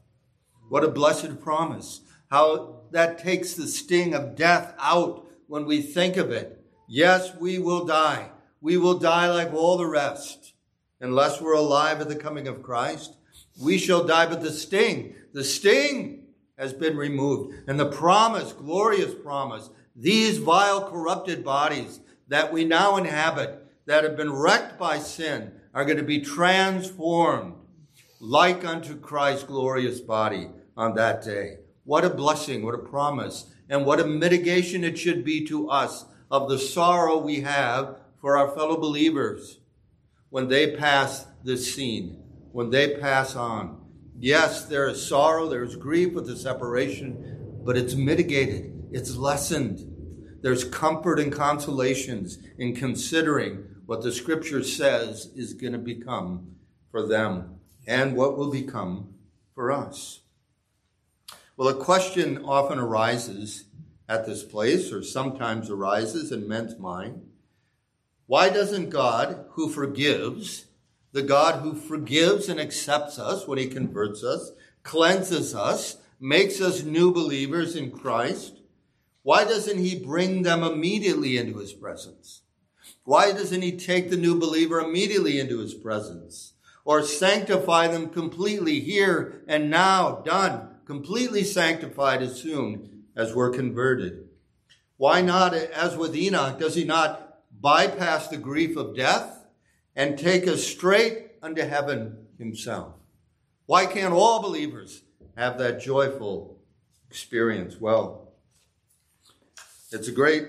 [0.69, 2.01] What a blessed promise.
[2.31, 6.65] How that takes the sting of death out when we think of it.
[6.89, 8.31] Yes, we will die
[8.63, 10.55] we will die like all the rest.
[11.01, 13.17] Unless we're alive at the coming of Christ,
[13.61, 14.27] we shall die.
[14.27, 17.55] But the sting, the sting has been removed.
[17.67, 24.17] And the promise, glorious promise, these vile corrupted bodies that we now inhabit, that have
[24.17, 27.55] been wrecked by sin, are going to be transformed
[28.21, 31.59] like unto Christ's glorious body on that day.
[31.85, 36.05] What a blessing, what a promise, and what a mitigation it should be to us
[36.31, 39.59] of the sorrow we have for our fellow believers
[40.31, 43.81] when they pass this scene, when they pass on.
[44.19, 49.89] Yes, there is sorrow, there is grief with the separation, but it's mitigated, it's lessened.
[50.43, 56.57] There's comfort and consolations in considering what the scripture says is going to become
[56.91, 59.15] for them and what will become
[59.55, 60.21] for us.
[61.57, 63.65] Well, a question often arises
[64.09, 67.23] at this place, or sometimes arises in men's mind
[68.27, 70.67] why doesn't God, who forgives,
[71.13, 76.83] the God who forgives and accepts us when he converts us, cleanses us, makes us
[76.83, 78.61] new believers in Christ,
[79.23, 82.42] why doesn't he bring them immediately into his presence?
[83.05, 86.53] Why doesn't he take the new believer immediately into his presence?
[86.85, 94.29] Or sanctify them completely here and now, done, completely sanctified as soon as we're converted?
[94.97, 99.47] Why not, as with Enoch, does he not bypass the grief of death,
[99.95, 102.95] and take us straight unto heaven himself.
[103.67, 105.03] Why can't all believers
[105.37, 106.59] have that joyful
[107.09, 107.81] experience?
[107.81, 108.33] Well,
[109.93, 110.49] it's a great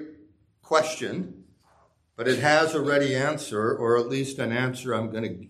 [0.62, 1.43] question,
[2.16, 5.48] but it has a ready answer, or at least an answer I'm going to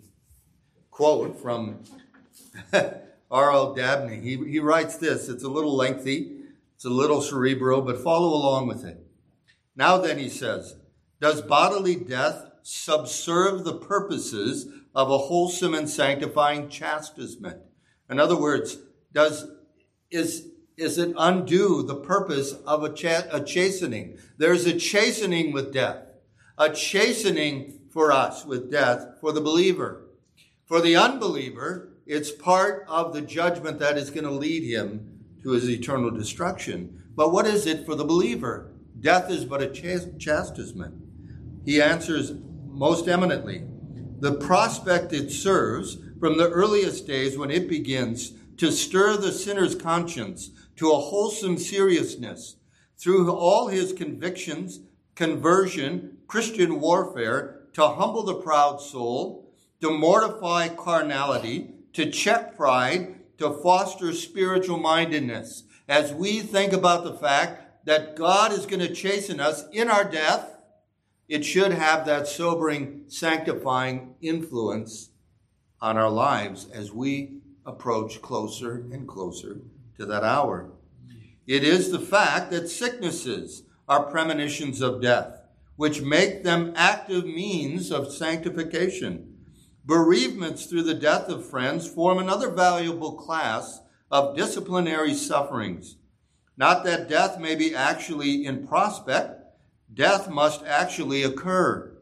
[0.91, 1.83] quote from
[3.31, 3.73] R.L.
[3.73, 4.19] Dabney.
[4.21, 5.27] He, he writes this.
[5.27, 6.37] It's a little lengthy,
[6.75, 9.05] it's a little cerebral, but follow along with it.
[9.75, 10.75] Now then, he says,
[11.19, 17.57] does bodily death subserve the purposes of a wholesome and sanctifying chastisement?
[18.09, 18.77] In other words,
[19.11, 19.47] does
[20.11, 24.17] is is it undo the purpose of a, cha- a chastening?
[24.37, 26.03] There's a chastening with death,
[26.57, 30.05] a chastening for us with death for the believer.
[30.65, 35.51] For the unbeliever, it's part of the judgment that is going to lead him to
[35.51, 37.03] his eternal destruction.
[37.15, 38.71] But what is it for the believer?
[38.99, 41.03] Death is but a chastisement
[41.65, 42.33] he answers
[42.67, 43.63] most eminently.
[44.19, 49.75] The prospect it serves from the earliest days when it begins to stir the sinner's
[49.75, 52.57] conscience to a wholesome seriousness
[52.97, 54.79] through all his convictions,
[55.15, 63.51] conversion, Christian warfare, to humble the proud soul, to mortify carnality, to check pride, to
[63.61, 65.65] foster spiritual mindedness.
[65.87, 70.03] As we think about the fact that God is going to chasten us in our
[70.03, 70.57] death,
[71.27, 75.11] it should have that sobering, sanctifying influence
[75.79, 79.59] on our lives as we approach closer and closer
[79.99, 80.71] to that hour.
[81.45, 85.41] It is the fact that sicknesses are premonitions of death,
[85.75, 89.35] which make them active means of sanctification.
[89.85, 93.81] Bereavements through the death of friends form another valuable class
[94.11, 95.97] of disciplinary sufferings.
[96.55, 99.41] Not that death may be actually in prospect,
[99.93, 101.97] death must actually occur.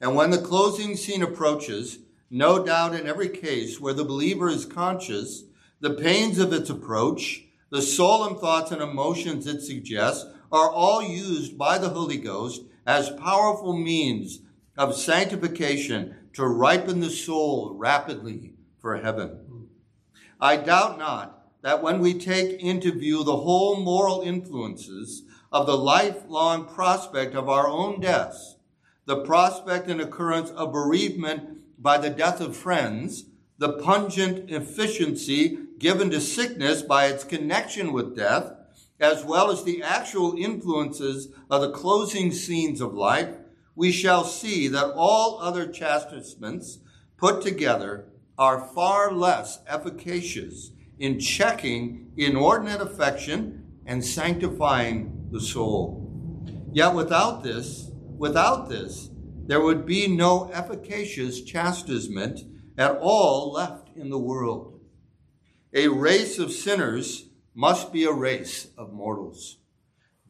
[0.00, 1.98] And when the closing scene approaches,
[2.30, 5.42] no doubt in every case where the believer is conscious,
[5.80, 11.58] the pains of its approach, the solemn thoughts and emotions it suggests are all used
[11.58, 14.40] by the Holy Ghost as powerful means
[14.76, 19.68] of sanctification to ripen the soul rapidly for heaven.
[20.40, 25.76] I doubt not that when we take into view the whole moral influences of the
[25.76, 28.56] lifelong prospect of our own deaths,
[29.06, 33.24] the prospect and occurrence of bereavement by the death of friends,
[33.58, 38.52] the pungent efficiency given to sickness by its connection with death,
[39.00, 43.36] as well as the actual influences of the closing scenes of life,
[43.74, 46.80] we shall see that all other chastisements
[47.16, 56.04] put together are far less efficacious in checking inordinate affection and sanctifying the soul.
[56.72, 59.10] Yet without this, without this,
[59.46, 62.40] there would be no efficacious chastisement
[62.76, 64.80] at all left in the world.
[65.72, 67.27] A race of sinners
[67.58, 69.56] must be a race of mortals.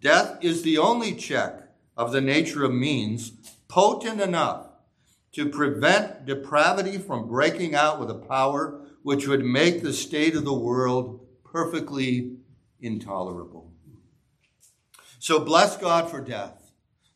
[0.01, 1.61] Death is the only check
[1.95, 3.33] of the nature of means
[3.69, 4.69] potent enough
[5.33, 10.47] to prevent depravity from breaking out with a power which would make the state of
[10.47, 12.39] the world perfectly
[12.81, 13.75] intolerable.
[15.19, 16.73] So bless God for death,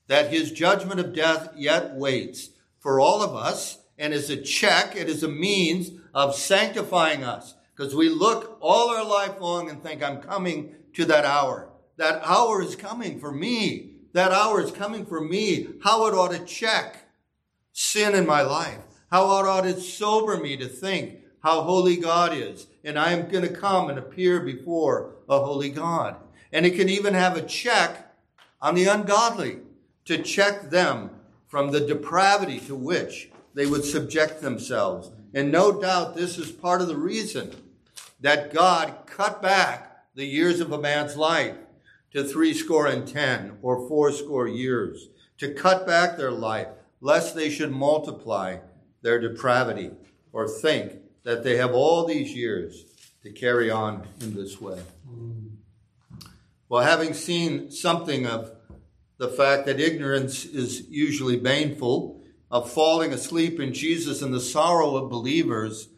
[0.08, 4.94] that his judgment of death yet waits for all of us and is a check,
[4.94, 9.82] it is a means of sanctifying us because we look all our life long and
[9.82, 11.68] think, I'm coming to that hour.
[11.96, 13.94] That hour is coming for me.
[14.12, 15.66] That hour is coming for me.
[15.82, 17.08] How it ought to check
[17.72, 18.78] sin in my life.
[19.10, 22.68] How it ought to sober me to think how holy God is.
[22.84, 26.14] And I am going to come and appear before a holy God.
[26.52, 28.14] And it can even have a check
[28.60, 29.58] on the ungodly
[30.04, 31.10] to check them
[31.48, 35.10] from the depravity to which they would subject themselves.
[35.34, 37.56] And no doubt this is part of the reason
[38.22, 41.56] that God cut back the years of a man's life
[42.12, 45.08] to three score and ten or four score years,
[45.38, 46.68] to cut back their life,
[47.00, 48.58] lest they should multiply
[49.02, 49.90] their depravity
[50.32, 50.92] or think
[51.24, 52.84] that they have all these years
[53.22, 54.80] to carry on in this way.
[56.68, 58.52] Well, having seen something of
[59.18, 64.96] the fact that ignorance is usually baneful, of falling asleep in Jesus and the sorrow
[64.96, 65.88] of believers,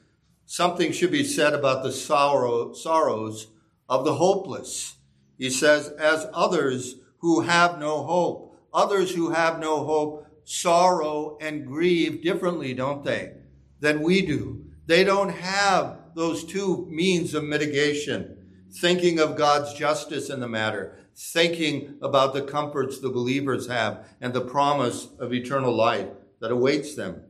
[0.47, 3.49] something should be said about the sorrow, sorrows
[3.89, 4.97] of the hopeless.
[5.39, 11.67] He says, as others who have no hope, others who have no hope sorrow and
[11.67, 13.33] grieve differently, don't they,
[13.81, 14.65] than we do.
[14.87, 18.37] They don't have those two means of mitigation,
[18.71, 24.35] thinking of God's justice in the matter, thinking about the comforts the believers have and
[24.35, 26.09] the promise of eternal life
[26.41, 27.23] that awaits them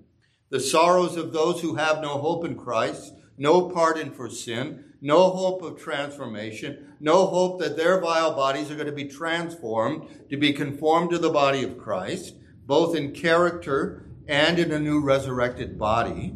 [0.50, 5.30] the sorrows of those who have no hope in Christ, no pardon for sin, no
[5.30, 10.36] hope of transformation, no hope that their vile bodies are going to be transformed to
[10.36, 12.34] be conformed to the body of Christ,
[12.66, 16.34] both in character and in a new resurrected body.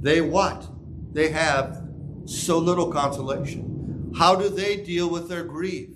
[0.00, 0.68] They what?
[1.12, 1.82] They have
[2.26, 4.12] so little consolation.
[4.18, 5.88] How do they deal with their grief?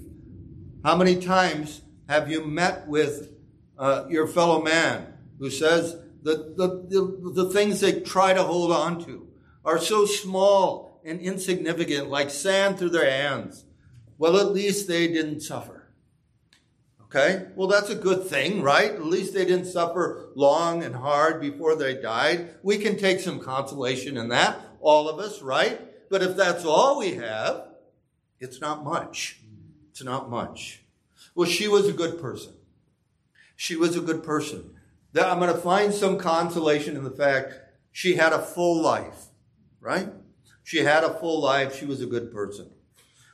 [0.85, 3.33] How many times have you met with
[3.79, 8.73] uh, your fellow man who says, the, the, the, the things they try to hold
[8.73, 9.29] on to
[9.65, 13.65] are so small and insignificant, like sand through their hands.
[14.19, 15.89] Well, at least they didn't suffer.
[17.05, 17.47] Okay?
[17.55, 18.91] Well, that's a good thing, right?
[18.91, 22.51] At least they didn't suffer long and hard before they died.
[22.63, 25.81] We can take some consolation in that, all of us, right?
[26.11, 27.69] But if that's all we have,
[28.41, 29.41] it's not much.
[29.91, 30.83] It's not much.
[31.35, 32.53] Well, she was a good person.
[33.57, 34.78] She was a good person
[35.19, 37.55] that I'm going to find some consolation in the fact
[37.91, 39.27] she had a full life,
[39.81, 40.11] right?
[40.63, 41.77] She had a full life.
[41.77, 42.71] She was a good person.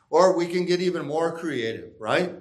[0.09, 2.33] Or we can get even more creative, right?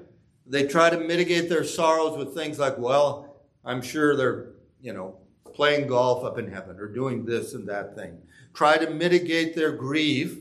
[0.48, 3.36] They try to mitigate their sorrows with things like, well,
[3.66, 5.18] I'm sure they're, you know,
[5.54, 8.20] playing golf up in heaven or doing this and that thing.
[8.54, 10.38] Try to mitigate their grief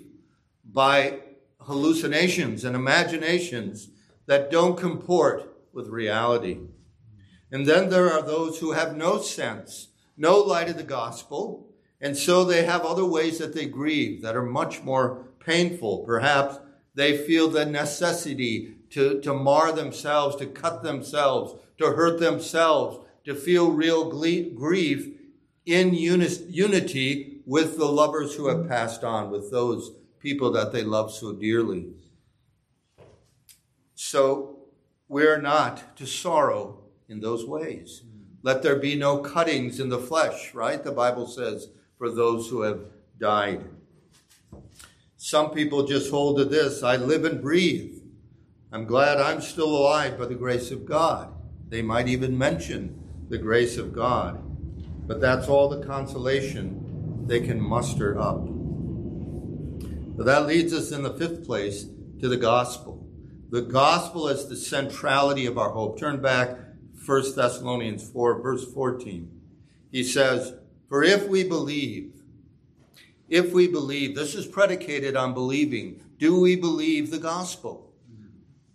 [0.64, 1.18] by
[1.62, 3.88] hallucinations and imaginations
[4.26, 6.59] that don't comport with reality.
[7.53, 11.68] And then there are those who have no sense, no light of the gospel,
[12.00, 15.98] and so they have other ways that they grieve that are much more painful.
[15.98, 16.59] Perhaps
[16.94, 23.34] they feel the necessity to, to mar themselves, to cut themselves, to hurt themselves, to
[23.34, 25.09] feel real grief
[25.66, 31.12] in unity with the lovers who have passed on, with those people that they love
[31.12, 31.86] so dearly.
[33.94, 34.59] So
[35.07, 36.82] we're not to sorrow
[37.12, 38.02] in those ways.
[38.02, 38.22] Hmm.
[38.42, 40.82] Let there be no cuttings in the flesh, right?
[40.82, 42.80] The Bible says, for those who have
[43.20, 43.64] died.
[45.16, 48.00] Some people just hold to this I live and breathe.
[48.72, 51.32] I'm glad I'm still alive by the grace of God.
[51.68, 52.98] They might even mention
[53.28, 54.42] the grace of God,
[55.06, 58.40] but that's all the consolation they can muster up.
[60.16, 61.86] But that leads us in the fifth place
[62.20, 63.06] to the gospel.
[63.50, 65.98] The gospel is the centrality of our hope.
[65.98, 66.58] Turn back
[67.05, 69.30] 1 Thessalonians 4, verse 14.
[69.90, 70.55] He says,
[70.88, 72.22] For if we believe,
[73.28, 76.03] if we believe, this is predicated on believing.
[76.18, 77.92] Do we believe the gospel?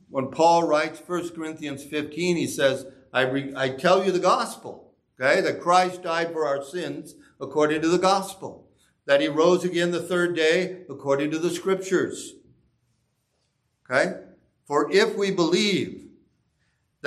[0.10, 4.94] When Paul writes 1 Corinthians 15, he says, I, re- I tell you the gospel,
[5.20, 8.68] okay, that Christ died for our sins according to the gospel
[9.08, 12.34] that he rose again the third day according to the scriptures.
[13.90, 14.20] Okay?
[14.66, 16.07] For if we believe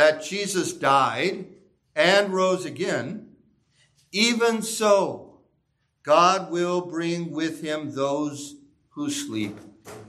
[0.01, 1.45] that Jesus died
[1.95, 3.29] and rose again,
[4.11, 5.43] even so,
[6.03, 8.55] God will bring with him those
[8.93, 9.59] who sleep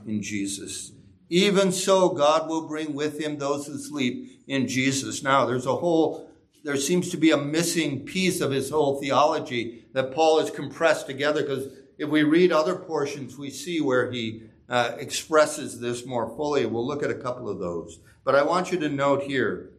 [0.06, 0.92] in Jesus.
[1.28, 5.22] Even so, God will bring with him those who sleep in Jesus.
[5.22, 6.30] Now, there's a whole,
[6.64, 11.06] there seems to be a missing piece of his whole theology that Paul has compressed
[11.06, 11.68] together because
[11.98, 16.64] if we read other portions, we see where he uh, expresses this more fully.
[16.64, 18.00] We'll look at a couple of those.
[18.24, 19.71] But I want you to note here,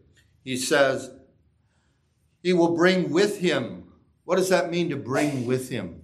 [0.43, 1.11] he says,
[2.41, 3.85] He will bring with him.
[4.25, 6.01] What does that mean to bring with him?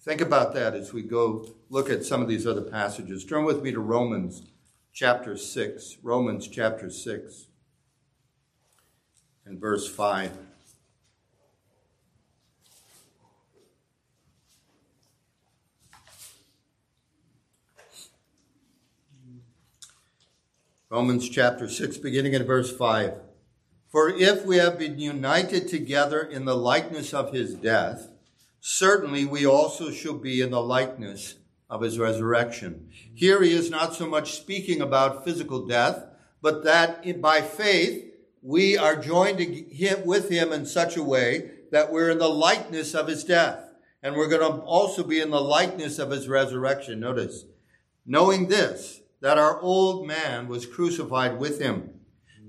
[0.00, 3.24] Think about that as we go look at some of these other passages.
[3.24, 4.42] Turn with me to Romans
[4.92, 5.98] chapter 6.
[6.02, 7.46] Romans chapter 6
[9.44, 10.32] and verse 5.
[20.90, 23.27] Romans chapter 6, beginning at verse 5.
[23.90, 28.10] For if we have been united together in the likeness of his death,
[28.60, 31.36] certainly we also shall be in the likeness
[31.70, 32.90] of his resurrection.
[33.14, 36.04] Here he is not so much speaking about physical death,
[36.42, 38.12] but that by faith
[38.42, 39.38] we are joined
[40.04, 43.70] with him in such a way that we're in the likeness of his death.
[44.02, 47.00] And we're going to also be in the likeness of his resurrection.
[47.00, 47.46] Notice,
[48.06, 51.97] knowing this, that our old man was crucified with him,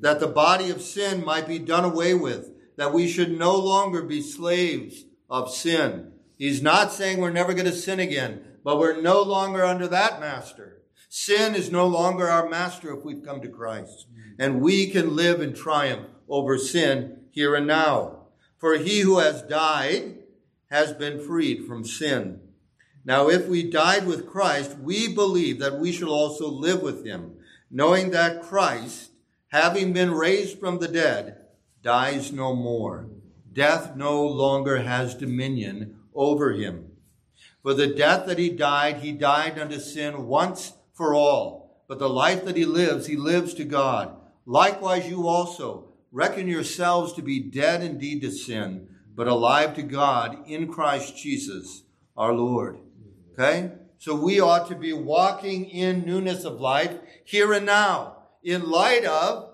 [0.01, 4.01] that the body of sin might be done away with, that we should no longer
[4.01, 6.11] be slaves of sin.
[6.37, 10.19] He's not saying we're never going to sin again, but we're no longer under that
[10.19, 10.81] master.
[11.09, 14.07] Sin is no longer our master if we've come to Christ.
[14.37, 18.27] And we can live in triumph over sin here and now.
[18.57, 20.19] For he who has died
[20.69, 22.41] has been freed from sin.
[23.03, 27.37] Now, if we died with Christ, we believe that we shall also live with him,
[27.71, 29.08] knowing that Christ,
[29.49, 31.37] having been raised from the dead,
[31.81, 33.07] dies no more.
[33.51, 36.91] Death no longer has dominion over him.
[37.63, 41.83] For the death that he died, he died unto sin once for all.
[41.87, 44.15] But the life that he lives, he lives to God.
[44.45, 50.47] Likewise, you also reckon yourselves to be dead indeed to sin, but alive to God
[50.47, 51.83] in Christ Jesus
[52.15, 52.77] our Lord.
[53.33, 53.71] Okay?
[53.97, 56.95] So we ought to be walking in newness of life
[57.25, 59.51] here and now in light of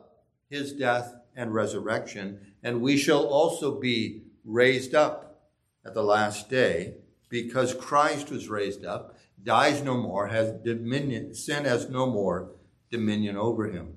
[0.50, 2.54] his death and resurrection.
[2.64, 5.50] And we shall also be raised up
[5.86, 6.96] at the last day
[7.30, 12.52] because Christ was raised up, dies no more, has dominion, sin has no more
[12.90, 13.96] dominion over him.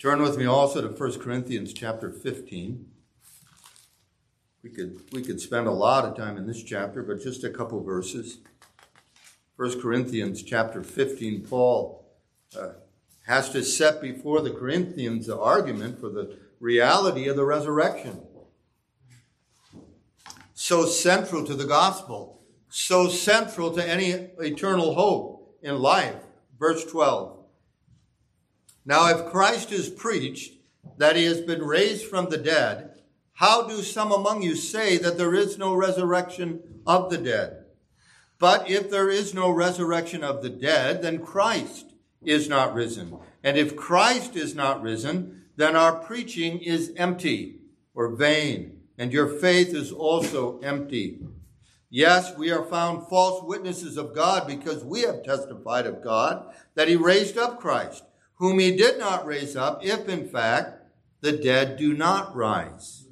[0.00, 2.86] Turn with me also to 1 Corinthians chapter 15.
[4.62, 7.50] We could, we could spend a lot of time in this chapter, but just a
[7.50, 8.38] couple verses.
[9.56, 12.06] 1 Corinthians chapter 15, Paul
[12.58, 12.70] uh,
[13.26, 18.20] has to set before the Corinthians the argument for the reality of the resurrection.
[20.54, 26.16] So central to the gospel, so central to any eternal hope in life.
[26.58, 27.38] Verse 12
[28.84, 30.54] Now, if Christ is preached
[30.98, 33.00] that he has been raised from the dead,
[33.34, 37.64] how do some among you say that there is no resurrection of the dead?
[38.38, 41.89] But if there is no resurrection of the dead, then Christ
[42.24, 43.18] is not risen.
[43.42, 47.60] And if Christ is not risen, then our preaching is empty
[47.94, 51.20] or vain, and your faith is also empty.
[51.88, 56.88] Yes, we are found false witnesses of God because we have testified of God that
[56.88, 58.04] he raised up Christ,
[58.36, 60.84] whom he did not raise up, if in fact
[61.20, 63.06] the dead do not rise.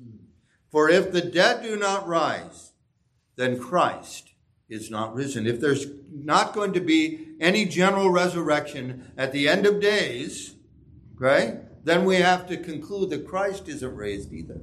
[0.71, 2.73] For if the dead do not rise,
[3.37, 4.33] then Christ
[4.69, 5.47] is not risen.
[5.47, 10.55] If there's not going to be any general resurrection at the end of days,
[11.17, 14.61] right, then we have to conclude that Christ isn't raised either.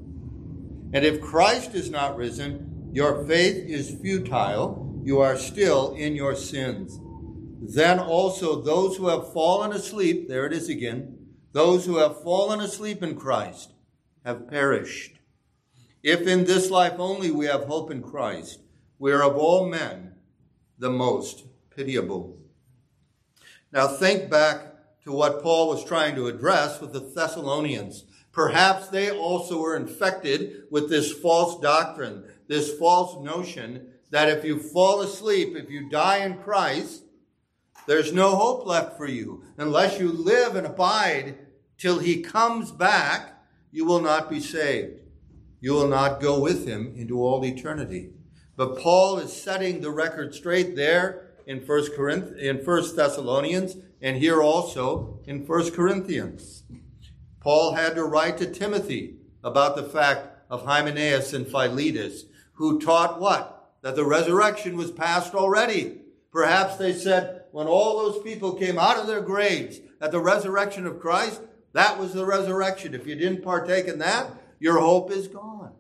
[0.94, 5.02] And if Christ is not risen, your faith is futile.
[5.04, 7.00] You are still in your sins.
[7.62, 11.18] Then also those who have fallen asleep, there it is again,
[11.52, 13.74] those who have fallen asleep in Christ
[14.24, 15.20] have perished.
[16.04, 18.60] If in this life only we have hope in Christ,
[19.00, 20.14] we are of all men
[20.78, 21.46] the most
[21.76, 22.38] pitiable.
[23.76, 24.68] Now think back
[25.04, 28.06] to what Paul was trying to address with the Thessalonians.
[28.32, 34.60] Perhaps they also were infected with this false doctrine, this false notion that if you
[34.60, 37.04] fall asleep, if you die in Christ,
[37.86, 39.44] there's no hope left for you.
[39.58, 41.36] Unless you live and abide
[41.78, 43.34] till he comes back,
[43.74, 45.02] you will not be saved.
[45.60, 48.12] You will not go with him into all eternity.
[48.56, 54.18] But Paul is setting the record straight there in First Corinth, in First Thessalonians, and
[54.18, 56.64] here also in First Corinthians.
[57.40, 63.20] Paul had to write to Timothy about the fact of Hymenaeus and Philetus, who taught
[63.20, 63.74] what?
[63.82, 66.02] That the resurrection was past already.
[66.32, 70.86] Perhaps they said, when all those people came out of their graves at the resurrection
[70.86, 71.42] of Christ,
[71.74, 72.94] that was the resurrection.
[72.94, 75.74] If you didn't partake in that, your hope is gone.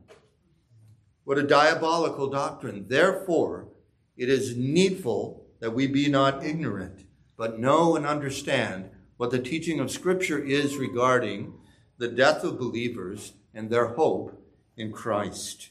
[1.24, 2.86] What a diabolical doctrine.
[2.88, 3.70] Therefore,
[4.16, 7.06] it is needful that we be not ignorant,
[7.38, 11.54] but know and understand what the teaching of Scripture is regarding
[11.98, 14.42] the death of believers and their hope
[14.76, 15.70] in Christ.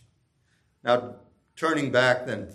[0.82, 1.16] Now,
[1.56, 2.52] turning back then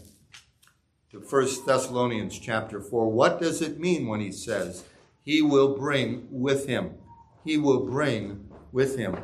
[1.11, 4.83] to 1 Thessalonians chapter 4, what does it mean when he says,
[5.23, 6.95] He will bring with him?
[7.43, 9.17] he will bring with him.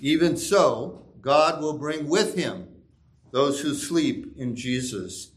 [0.00, 2.68] Even so, God will bring with him
[3.30, 5.32] those who sleep in Jesus.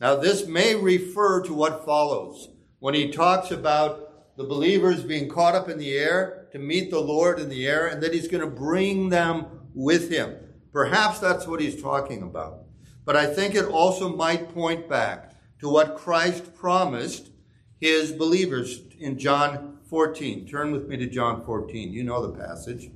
[0.00, 2.48] Now, this may refer to what follows
[2.78, 7.00] when he talks about the believers being caught up in the air to meet the
[7.00, 10.36] Lord in the air, and that he's going to bring them with him.
[10.72, 12.60] Perhaps that's what he's talking about.
[13.04, 17.30] But I think it also might point back to what Christ promised
[17.80, 20.46] his believers in John 14.
[20.46, 21.92] Turn with me to John 14.
[21.92, 22.90] You know the passage.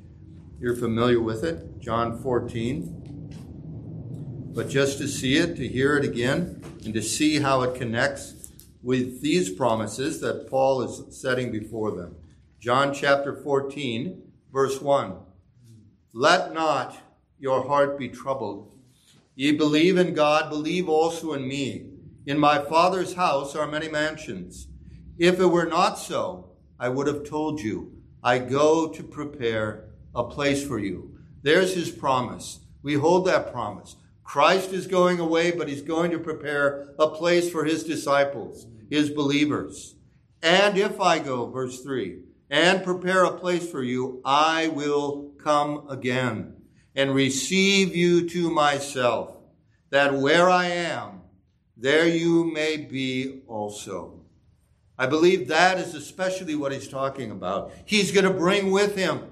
[0.59, 1.81] You're familiar with it.
[1.81, 3.14] John 14.
[4.55, 8.53] But just to see it, to hear it again, and to see how it connects
[8.85, 12.15] with these promises that Paul is setting before them.
[12.61, 15.17] John chapter 14, verse 1.
[16.13, 16.97] Let not
[17.39, 18.79] your heart be troubled.
[19.35, 21.87] Ye believe in God, believe also in me.
[22.25, 24.69] In my Father's house are many mansions.
[25.19, 27.93] If it were not so, I would have told you,
[28.23, 31.19] I go to prepare a place for you.
[31.43, 32.61] There's his promise.
[32.83, 33.97] We hold that promise.
[34.25, 39.11] Christ is going away, but he's going to prepare a place for his disciples, his
[39.11, 39.95] believers.
[40.43, 42.21] And if I go, verse 3,
[42.51, 46.57] and prepare a place for you, I will come again
[46.97, 49.37] and receive you to myself,
[49.91, 51.23] that where I am,
[51.77, 54.21] there you may be also.
[54.97, 57.73] I believe that is especially what he's talking about.
[57.85, 59.23] He's going to bring with him.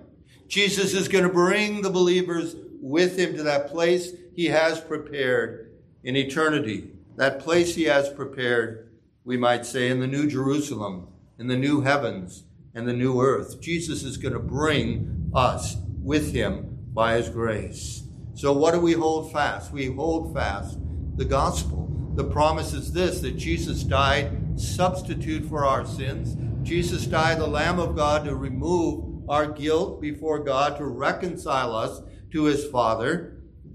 [0.49, 5.72] Jesus is going to bring the believers with him to that place he has prepared
[6.03, 6.91] in eternity.
[7.16, 8.91] That place he has prepared,
[9.24, 11.09] we might say, in the New Jerusalem,
[11.39, 13.61] in the new heavens, and the new earth.
[13.61, 18.05] Jesus is going to bring us with him by his grace.
[18.35, 19.72] So, what do we hold fast?
[19.72, 20.78] We hold fast
[21.16, 21.89] the gospel.
[22.14, 26.37] The promise is this that Jesus died substitute for our sins.
[26.66, 32.01] Jesus died, the Lamb of God, to remove our guilt before God, to reconcile us
[32.33, 33.32] to his Father,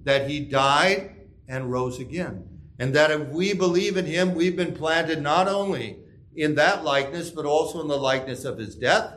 [0.08, 1.14] that he died
[1.50, 2.48] and rose again.
[2.80, 6.00] And that if we believe in him, we've been planted not only
[6.34, 9.14] in that likeness, but also in the likeness of his death,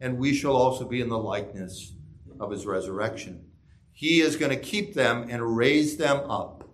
[0.00, 1.92] and we shall also be in the likeness
[2.40, 3.44] of his resurrection.
[3.92, 6.68] He is going to keep them and raise them up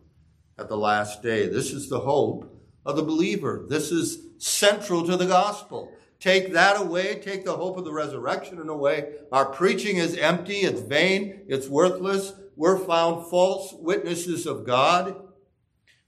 [0.59, 1.47] at the last day.
[1.47, 2.51] This is the hope
[2.87, 3.67] of the believer.
[3.69, 5.93] This is central to the gospel.
[6.21, 10.81] Take that away, take the hope of the resurrection away, our preaching is empty, it's
[10.81, 12.33] vain, it's worthless.
[12.57, 15.17] We're found false witnesses of God.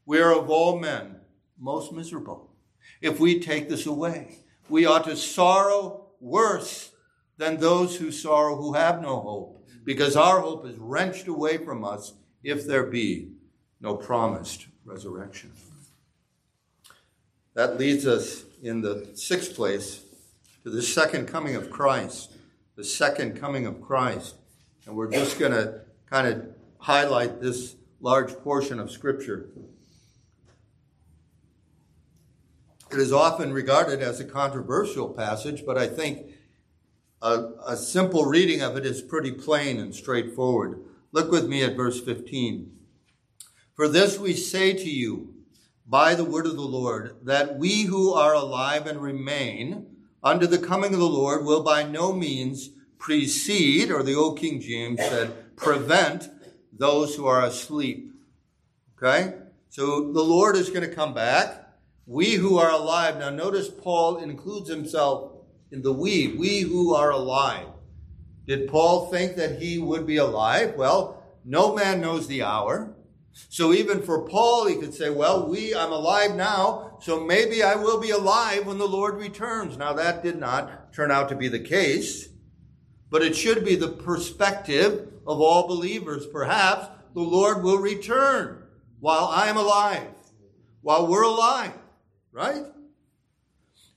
[0.05, 1.17] We are of all men
[1.59, 2.53] most miserable.
[3.01, 4.39] If we take this away,
[4.69, 6.91] we ought to sorrow worse
[7.37, 11.85] than those who sorrow who have no hope, because our hope is wrenched away from
[11.85, 13.33] us if there be
[13.81, 15.53] no promised resurrection.
[17.55, 20.03] That leads us in the sixth place
[20.63, 22.33] to the second coming of Christ.
[22.77, 24.37] The second coming of Christ.
[24.87, 26.47] And we're just going to kind of
[26.79, 29.51] highlight this large portion of Scripture.
[32.91, 36.33] It is often regarded as a controversial passage, but I think
[37.23, 40.83] a, a, simple reading of it is pretty plain and straightforward.
[41.13, 42.73] Look with me at verse 15.
[43.75, 45.35] For this we say to you
[45.91, 50.59] by the word of the Lord, that we who are alive and remain under the
[50.59, 55.57] coming of the Lord will by no means precede, or the old King James said,
[55.57, 56.29] prevent
[56.73, 58.13] those who are asleep.
[58.97, 59.35] Okay?
[59.69, 61.75] So the Lord is going to come back.
[62.07, 63.19] We who are alive.
[63.19, 65.33] Now notice Paul includes himself
[65.73, 67.67] in the we, we who are alive.
[68.47, 70.75] Did Paul think that he would be alive?
[70.77, 72.95] Well, no man knows the hour.
[73.33, 77.75] So even for Paul, he could say, well, we, I'm alive now, so maybe I
[77.75, 79.77] will be alive when the Lord returns.
[79.77, 82.29] Now that did not turn out to be the case,
[83.09, 86.27] but it should be the perspective of all believers.
[86.27, 88.63] Perhaps the Lord will return
[89.01, 90.09] while I'm alive,
[90.83, 91.75] while we're alive,
[92.33, 92.65] right?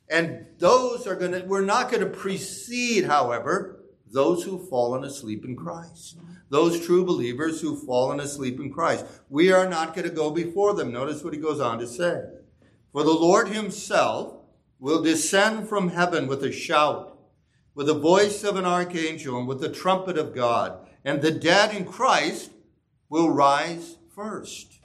[0.09, 5.43] And those are going to, we're not going to precede, however, those who've fallen asleep
[5.43, 6.17] in Christ.
[6.53, 9.07] Those true believers who've fallen asleep in Christ.
[9.27, 10.93] We are not going to go before them.
[10.93, 12.25] Notice what he goes on to say.
[12.91, 14.35] For the Lord himself
[14.77, 17.17] will descend from heaven with a shout,
[17.73, 20.87] with the voice of an archangel, and with the trumpet of God.
[21.03, 22.51] And the dead in Christ
[23.09, 24.79] will rise first.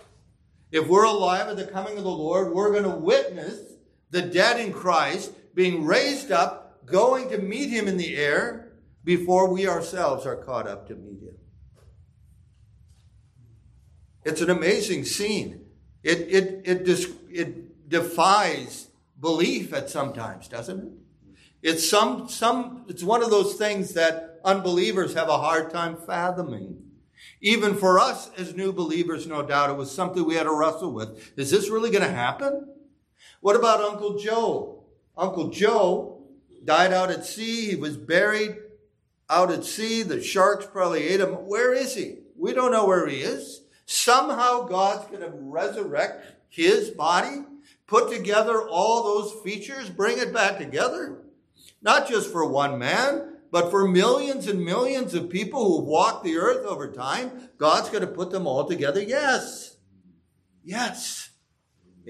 [0.73, 3.61] If we're alive at the coming of the Lord, we're going to witness
[4.09, 8.73] the dead in Christ being raised up, going to meet him in the air
[9.05, 11.35] before we ourselves are caught up to meet him.
[14.29, 15.65] It's an amazing scene.
[16.03, 18.89] It, it, it, dis- it defies
[19.21, 20.93] belief at sometimes, doesn't it?
[21.63, 26.83] It's some, some, it's one of those things that unbelievers have a hard time fathoming.
[27.41, 30.93] Even for us as new believers, no doubt, it was something we had to wrestle
[30.93, 31.33] with.
[31.39, 32.69] Is this really going to happen?
[33.41, 34.85] What about Uncle Joe?
[35.17, 36.23] Uncle Joe
[36.65, 37.71] died out at sea.
[37.71, 38.57] He was buried
[39.31, 40.03] out at sea.
[40.03, 41.47] The sharks probably ate him.
[41.47, 42.19] Where is he?
[42.37, 43.63] We don't know where he is.
[43.91, 47.39] Somehow God's going to resurrect his body,
[47.87, 51.23] put together all those features, bring it back together.
[51.81, 56.37] Not just for one man, but for millions and millions of people who've walked the
[56.37, 57.49] earth over time.
[57.57, 59.03] God's going to put them all together.
[59.03, 59.79] Yes.
[60.63, 61.31] Yes.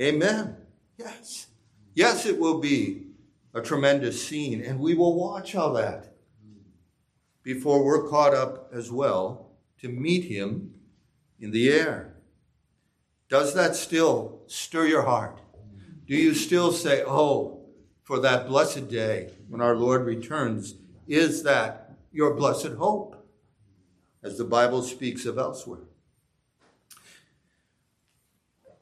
[0.00, 0.56] Amen.
[0.96, 1.46] Yes.
[1.94, 3.04] Yes, it will be
[3.54, 6.12] a tremendous scene, and we will watch all that
[7.44, 10.74] before we're caught up as well to meet him
[11.40, 12.14] in the air.
[13.28, 15.40] Does that still stir your heart?
[16.06, 17.60] Do you still say, Oh,
[18.02, 20.74] for that blessed day when our Lord returns,
[21.06, 23.14] is that your blessed hope?
[24.22, 25.84] As the Bible speaks of elsewhere.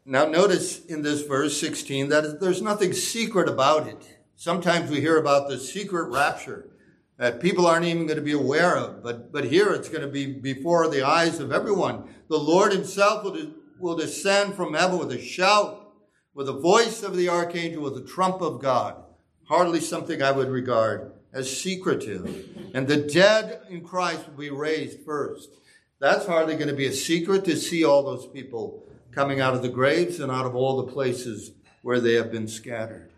[0.04, 4.18] Now, notice in this verse 16 that there's nothing secret about it.
[4.36, 6.70] Sometimes we hear about the secret rapture
[7.19, 10.09] that people aren't even going to be aware of, but, but here it's going to
[10.09, 12.09] be before the eyes of everyone.
[12.29, 15.93] The Lord Himself will, will descend from heaven with a shout,
[16.35, 19.03] with the voice of the archangel, with the trump of God.
[19.49, 22.49] Hardly something I would regard as secretive.
[22.75, 25.51] And the dead in Christ will be raised first.
[25.99, 29.62] That's hardly going to be a secret to see all those people coming out of
[29.62, 33.11] the graves and out of all the places where they have been scattered.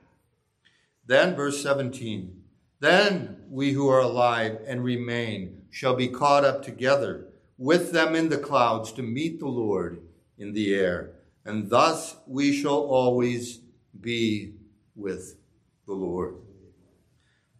[1.06, 2.37] Then, verse 17,
[2.80, 8.28] then we who are alive and remain shall be caught up together with them in
[8.28, 10.02] the clouds to meet the Lord
[10.38, 11.10] in the air.
[11.44, 13.60] And thus we shall always
[14.00, 14.54] be
[14.94, 15.36] with
[15.86, 16.36] the Lord.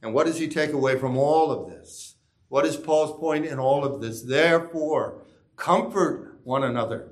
[0.03, 2.17] And what does he take away from all of this?
[2.49, 4.23] What is Paul's point in all of this?
[4.23, 5.23] Therefore,
[5.57, 7.09] comfort one another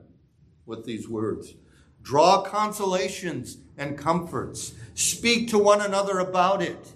[0.64, 1.54] with these words.
[2.02, 4.74] Draw consolations and comforts.
[4.94, 6.92] Speak to one another about it.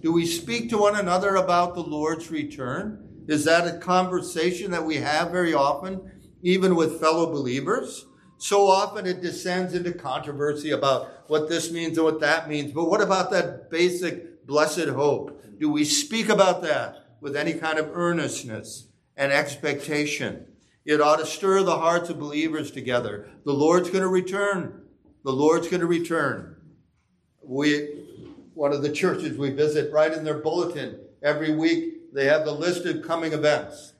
[0.00, 3.24] Do we speak to one another about the Lord's return?
[3.28, 6.10] Is that a conversation that we have very often,
[6.42, 8.06] even with fellow believers?
[8.38, 12.72] So often it descends into controversy about what this means and what that means.
[12.72, 15.44] But what about that basic blessed hope?
[15.58, 18.88] Do we speak about that with any kind of earnestness
[19.18, 20.46] and expectation?
[20.86, 23.28] It ought to stir the hearts of believers together.
[23.44, 24.80] The Lord's going to return.
[25.24, 26.56] The Lord's going to return.
[27.42, 27.99] We,
[28.60, 32.52] one of the churches we visit, right in their bulletin every week, they have the
[32.52, 33.94] list of coming events.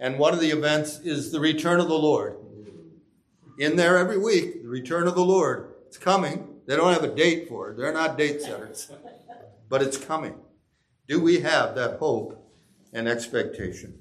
[0.00, 2.38] And one of the events is the return of the Lord.
[3.56, 5.74] In there every week, the return of the Lord.
[5.86, 6.56] It's coming.
[6.66, 7.76] They don't have a date for it.
[7.76, 8.90] They're not date setters.
[9.68, 10.34] But it's coming.
[11.06, 12.52] Do we have that hope
[12.92, 13.96] and expectation?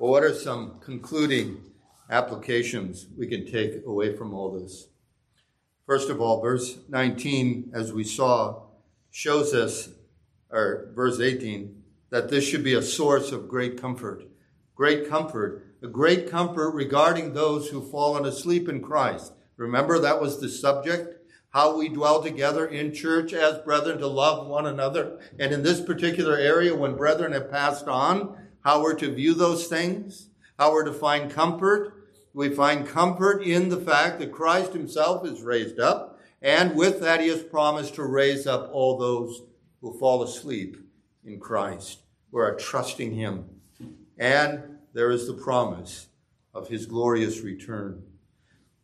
[0.00, 1.62] Well, what are some concluding
[2.10, 4.88] applications we can take away from all this?
[5.86, 8.62] First of all, verse 19, as we saw,
[9.10, 9.90] shows us,
[10.50, 14.24] or verse 18, that this should be a source of great comfort
[14.74, 19.32] great comfort, a great comfort regarding those who've fallen asleep in Christ.
[19.56, 21.20] Remember, that was the subject
[21.50, 25.20] how we dwell together in church as brethren to love one another.
[25.38, 29.68] And in this particular area, when brethren have passed on, how we're to view those
[29.68, 32.03] things, how we're to find comfort.
[32.34, 37.20] We find comfort in the fact that Christ himself is raised up, and with that,
[37.20, 39.42] he has promised to raise up all those
[39.80, 40.76] who fall asleep
[41.24, 43.48] in Christ, who are trusting him
[44.18, 46.06] and there is the promise
[46.52, 48.02] of his glorious return.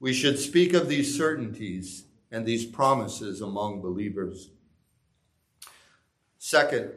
[0.00, 4.50] We should speak of these certainties and these promises among believers.
[6.38, 6.92] Second,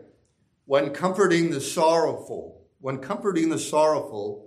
[0.65, 4.42] when comforting the sorrowful, when comforting the sorrowful,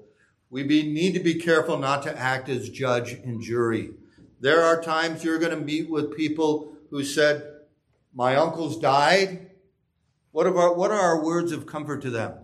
[0.56, 3.90] we be, need to be careful not to act as judge and jury.
[4.40, 7.44] There are times you're going to meet with people who said,
[8.14, 9.50] My uncle's died.
[10.32, 12.38] What, what are our words of comfort to them?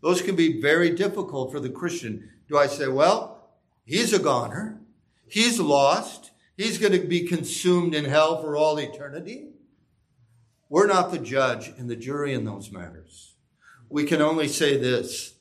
[0.00, 2.30] Those can be very difficult for the Christian.
[2.48, 3.50] Do I say, well,
[3.84, 4.80] he's a goner.
[5.26, 6.30] He's lost.
[6.56, 9.48] He's going to be consumed in hell for all eternity.
[10.70, 13.34] We're not the judge and the jury in those matters.
[13.90, 15.33] We can only say this.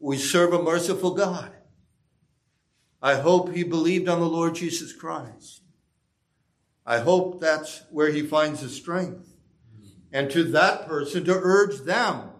[0.00, 1.52] We serve a merciful God.
[3.00, 5.62] I hope he believed on the Lord Jesus Christ.
[6.84, 9.34] I hope that's where he finds his strength.
[10.12, 12.30] And to that person to urge them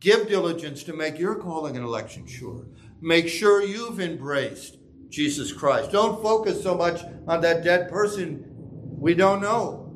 [0.00, 2.66] Give diligence to make your calling and election sure.
[3.00, 4.76] Make sure you've embraced
[5.08, 5.90] Jesus Christ.
[5.90, 9.92] Don't focus so much on that dead person we don't know.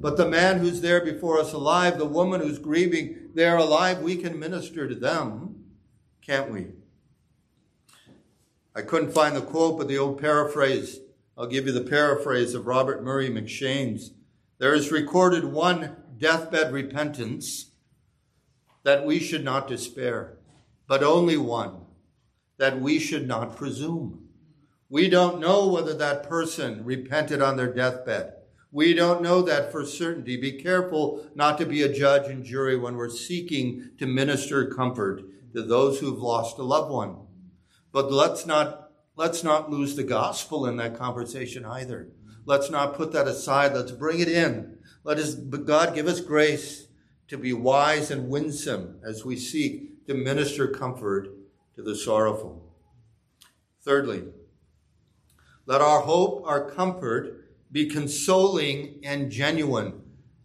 [0.00, 4.16] But the man who's there before us alive, the woman who's grieving, they're alive, we
[4.16, 5.53] can minister to them,
[6.24, 6.68] can't we?
[8.74, 11.00] I couldn't find the quote, but the old paraphrase,
[11.36, 14.12] I'll give you the paraphrase of Robert Murray M'Cheyne's.
[14.58, 17.72] There is recorded one deathbed repentance
[18.84, 20.38] that we should not despair,
[20.86, 21.82] but only one,
[22.56, 24.28] that we should not presume.
[24.88, 28.34] We don't know whether that person repented on their deathbed.
[28.72, 30.36] We don't know that for certainty.
[30.36, 35.22] Be careful not to be a judge and jury when we're seeking to minister comfort
[35.54, 37.16] to those who've lost a loved one.
[37.92, 42.08] But let's not, let's not lose the gospel in that conversation either.
[42.44, 43.72] Let's not put that aside.
[43.72, 44.78] Let's bring it in.
[45.04, 46.88] Let us, God give us grace
[47.28, 51.28] to be wise and winsome as we seek to minister comfort
[51.76, 52.74] to the sorrowful.
[53.82, 54.24] Thirdly,
[55.66, 60.02] let our hope, our comfort be consoling and genuine,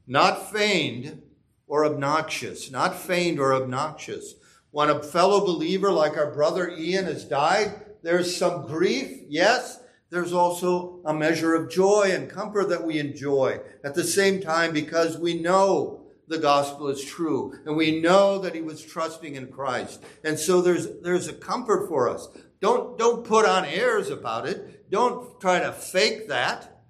[0.07, 1.21] not feigned
[1.67, 4.35] or obnoxious, not feigned or obnoxious.
[4.71, 9.79] When a fellow believer like our brother Ian has died, there's some grief, yes.
[10.11, 14.73] There's also a measure of joy and comfort that we enjoy at the same time
[14.73, 19.51] because we know the gospel is true and we know that he was trusting in
[19.51, 20.03] Christ.
[20.23, 22.27] And so there's, there's a comfort for us.
[22.61, 24.89] Don't, don't put on airs about it.
[24.91, 26.81] Don't try to fake that,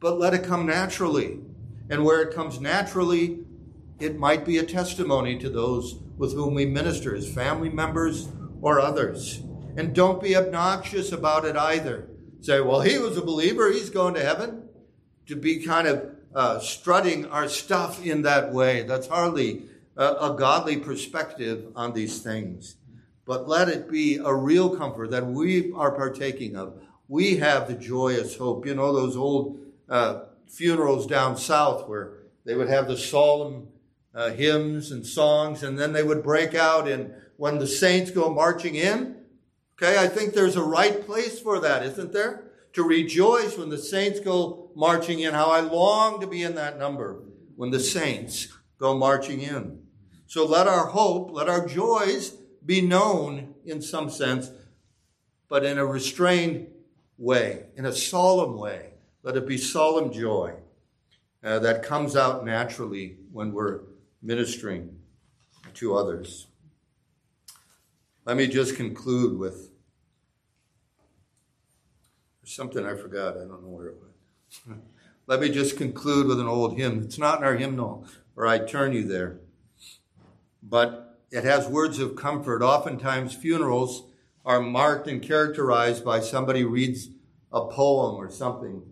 [0.00, 1.38] but let it come naturally.
[1.90, 3.40] And where it comes naturally,
[3.98, 8.28] it might be a testimony to those with whom we minister as family members
[8.60, 9.42] or others.
[9.76, 12.08] And don't be obnoxious about it either.
[12.40, 14.64] Say, well, he was a believer, he's going to heaven.
[15.26, 18.82] To be kind of uh, strutting our stuff in that way.
[18.82, 19.64] That's hardly
[19.96, 22.76] a, a godly perspective on these things.
[23.26, 26.80] But let it be a real comfort that we are partaking of.
[27.08, 28.66] We have the joyous hope.
[28.66, 32.14] You know, those old uh, funerals down south where
[32.44, 33.68] they would have the solemn
[34.14, 38.32] uh, hymns and songs, and then they would break out in when the saints go
[38.32, 39.16] marching in.
[39.80, 42.50] Okay, I think there's a right place for that, isn't there?
[42.72, 46.78] To rejoice when the saints go marching in, how I long to be in that
[46.78, 47.22] number
[47.56, 48.48] when the saints
[48.78, 49.82] go marching in.
[50.26, 54.50] So let our hope, let our joys be known in some sense,
[55.48, 56.66] but in a restrained
[57.16, 58.90] way, in a solemn way.
[59.22, 60.54] Let it be solemn joy.
[61.42, 63.80] uh, that comes out naturally when we're
[64.22, 64.98] ministering
[65.74, 66.46] to others.
[68.24, 69.70] Let me just conclude with
[72.44, 73.36] something I forgot.
[73.36, 73.96] I don't know where it
[74.66, 74.80] went.
[75.26, 77.02] Let me just conclude with an old hymn.
[77.02, 79.40] It's not in our hymnal, or I'd turn you there.
[80.62, 82.62] But it has words of comfort.
[82.62, 84.10] Oftentimes, funerals
[84.44, 87.10] are marked and characterized by somebody reads
[87.52, 88.82] a poem or something.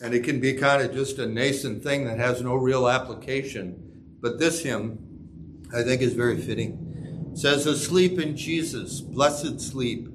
[0.00, 4.18] And it can be kind of just a nascent thing that has no real application.
[4.20, 7.30] But this hymn, I think, is very fitting.
[7.32, 10.08] It says, Asleep in Jesus, blessed sleep,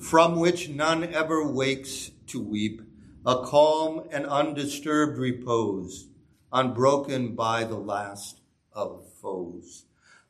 [0.00, 2.82] from which none ever wakes to weep,
[3.24, 6.08] a calm and undisturbed repose,
[6.52, 8.40] unbroken by the last
[8.72, 9.84] of foes.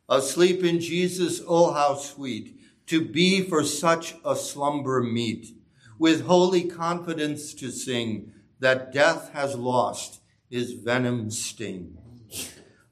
[0.09, 5.54] Asleep in Jesus, oh how sweet, to be for such a slumber meet,
[5.98, 11.96] with holy confidence to sing that death has lost his venom sting.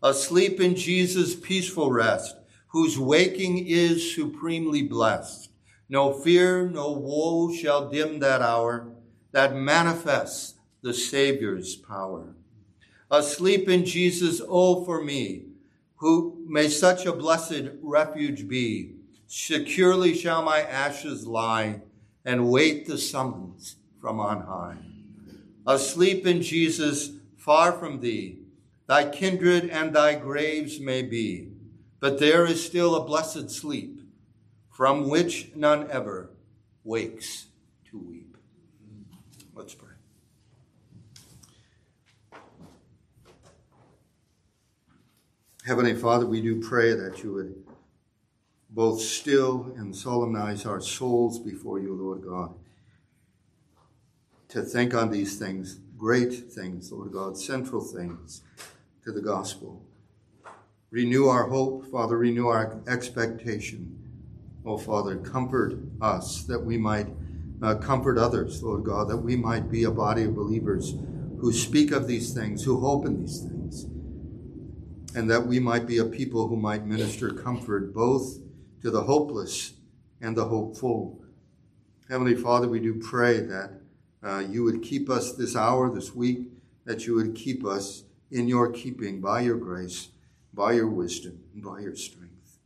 [0.02, 2.36] Asleep in Jesus' peaceful rest,
[2.68, 5.50] whose waking is supremely blessed.
[5.88, 8.92] No fear, no woe shall dim that hour
[9.32, 12.34] that manifests the Savior's power.
[13.10, 15.46] Asleep in Jesus, oh, for me,
[15.96, 18.96] who may such a blessed refuge be,
[19.26, 21.80] securely shall my ashes lie
[22.24, 24.95] and wait the summons from on high.
[25.66, 28.38] Asleep in Jesus, far from thee,
[28.86, 31.48] thy kindred and thy graves may be,
[31.98, 34.00] but there is still a blessed sleep,
[34.70, 36.30] from which none ever
[36.84, 37.46] wakes
[37.90, 38.36] to weep.
[39.54, 39.88] Let's pray.
[45.64, 47.64] Heavenly Father, we do pray that you would
[48.70, 52.54] both still and solemnize our souls before you, Lord God,
[54.48, 58.42] to think on these things, great things, Lord God, central things
[59.04, 59.82] to the gospel.
[60.90, 63.98] Renew our hope, Father, renew our expectation.
[64.64, 67.08] Oh, Father, comfort us that we might
[67.62, 70.94] uh, comfort others, Lord God, that we might be a body of believers
[71.40, 73.56] who speak of these things, who hope in these things
[75.16, 78.38] and that we might be a people who might minister comfort both
[78.82, 79.72] to the hopeless
[80.20, 81.24] and the hopeful.
[82.10, 83.80] Heavenly Father, we do pray that
[84.26, 86.48] uh, you would keep us this hour, this week,
[86.84, 90.08] that you would keep us in your keeping by your grace,
[90.52, 92.58] by your wisdom, and by your strength.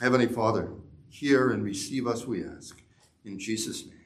[0.00, 0.70] Heavenly Father,
[1.08, 2.80] hear and receive us, we ask.
[3.24, 3.99] In Jesus' name.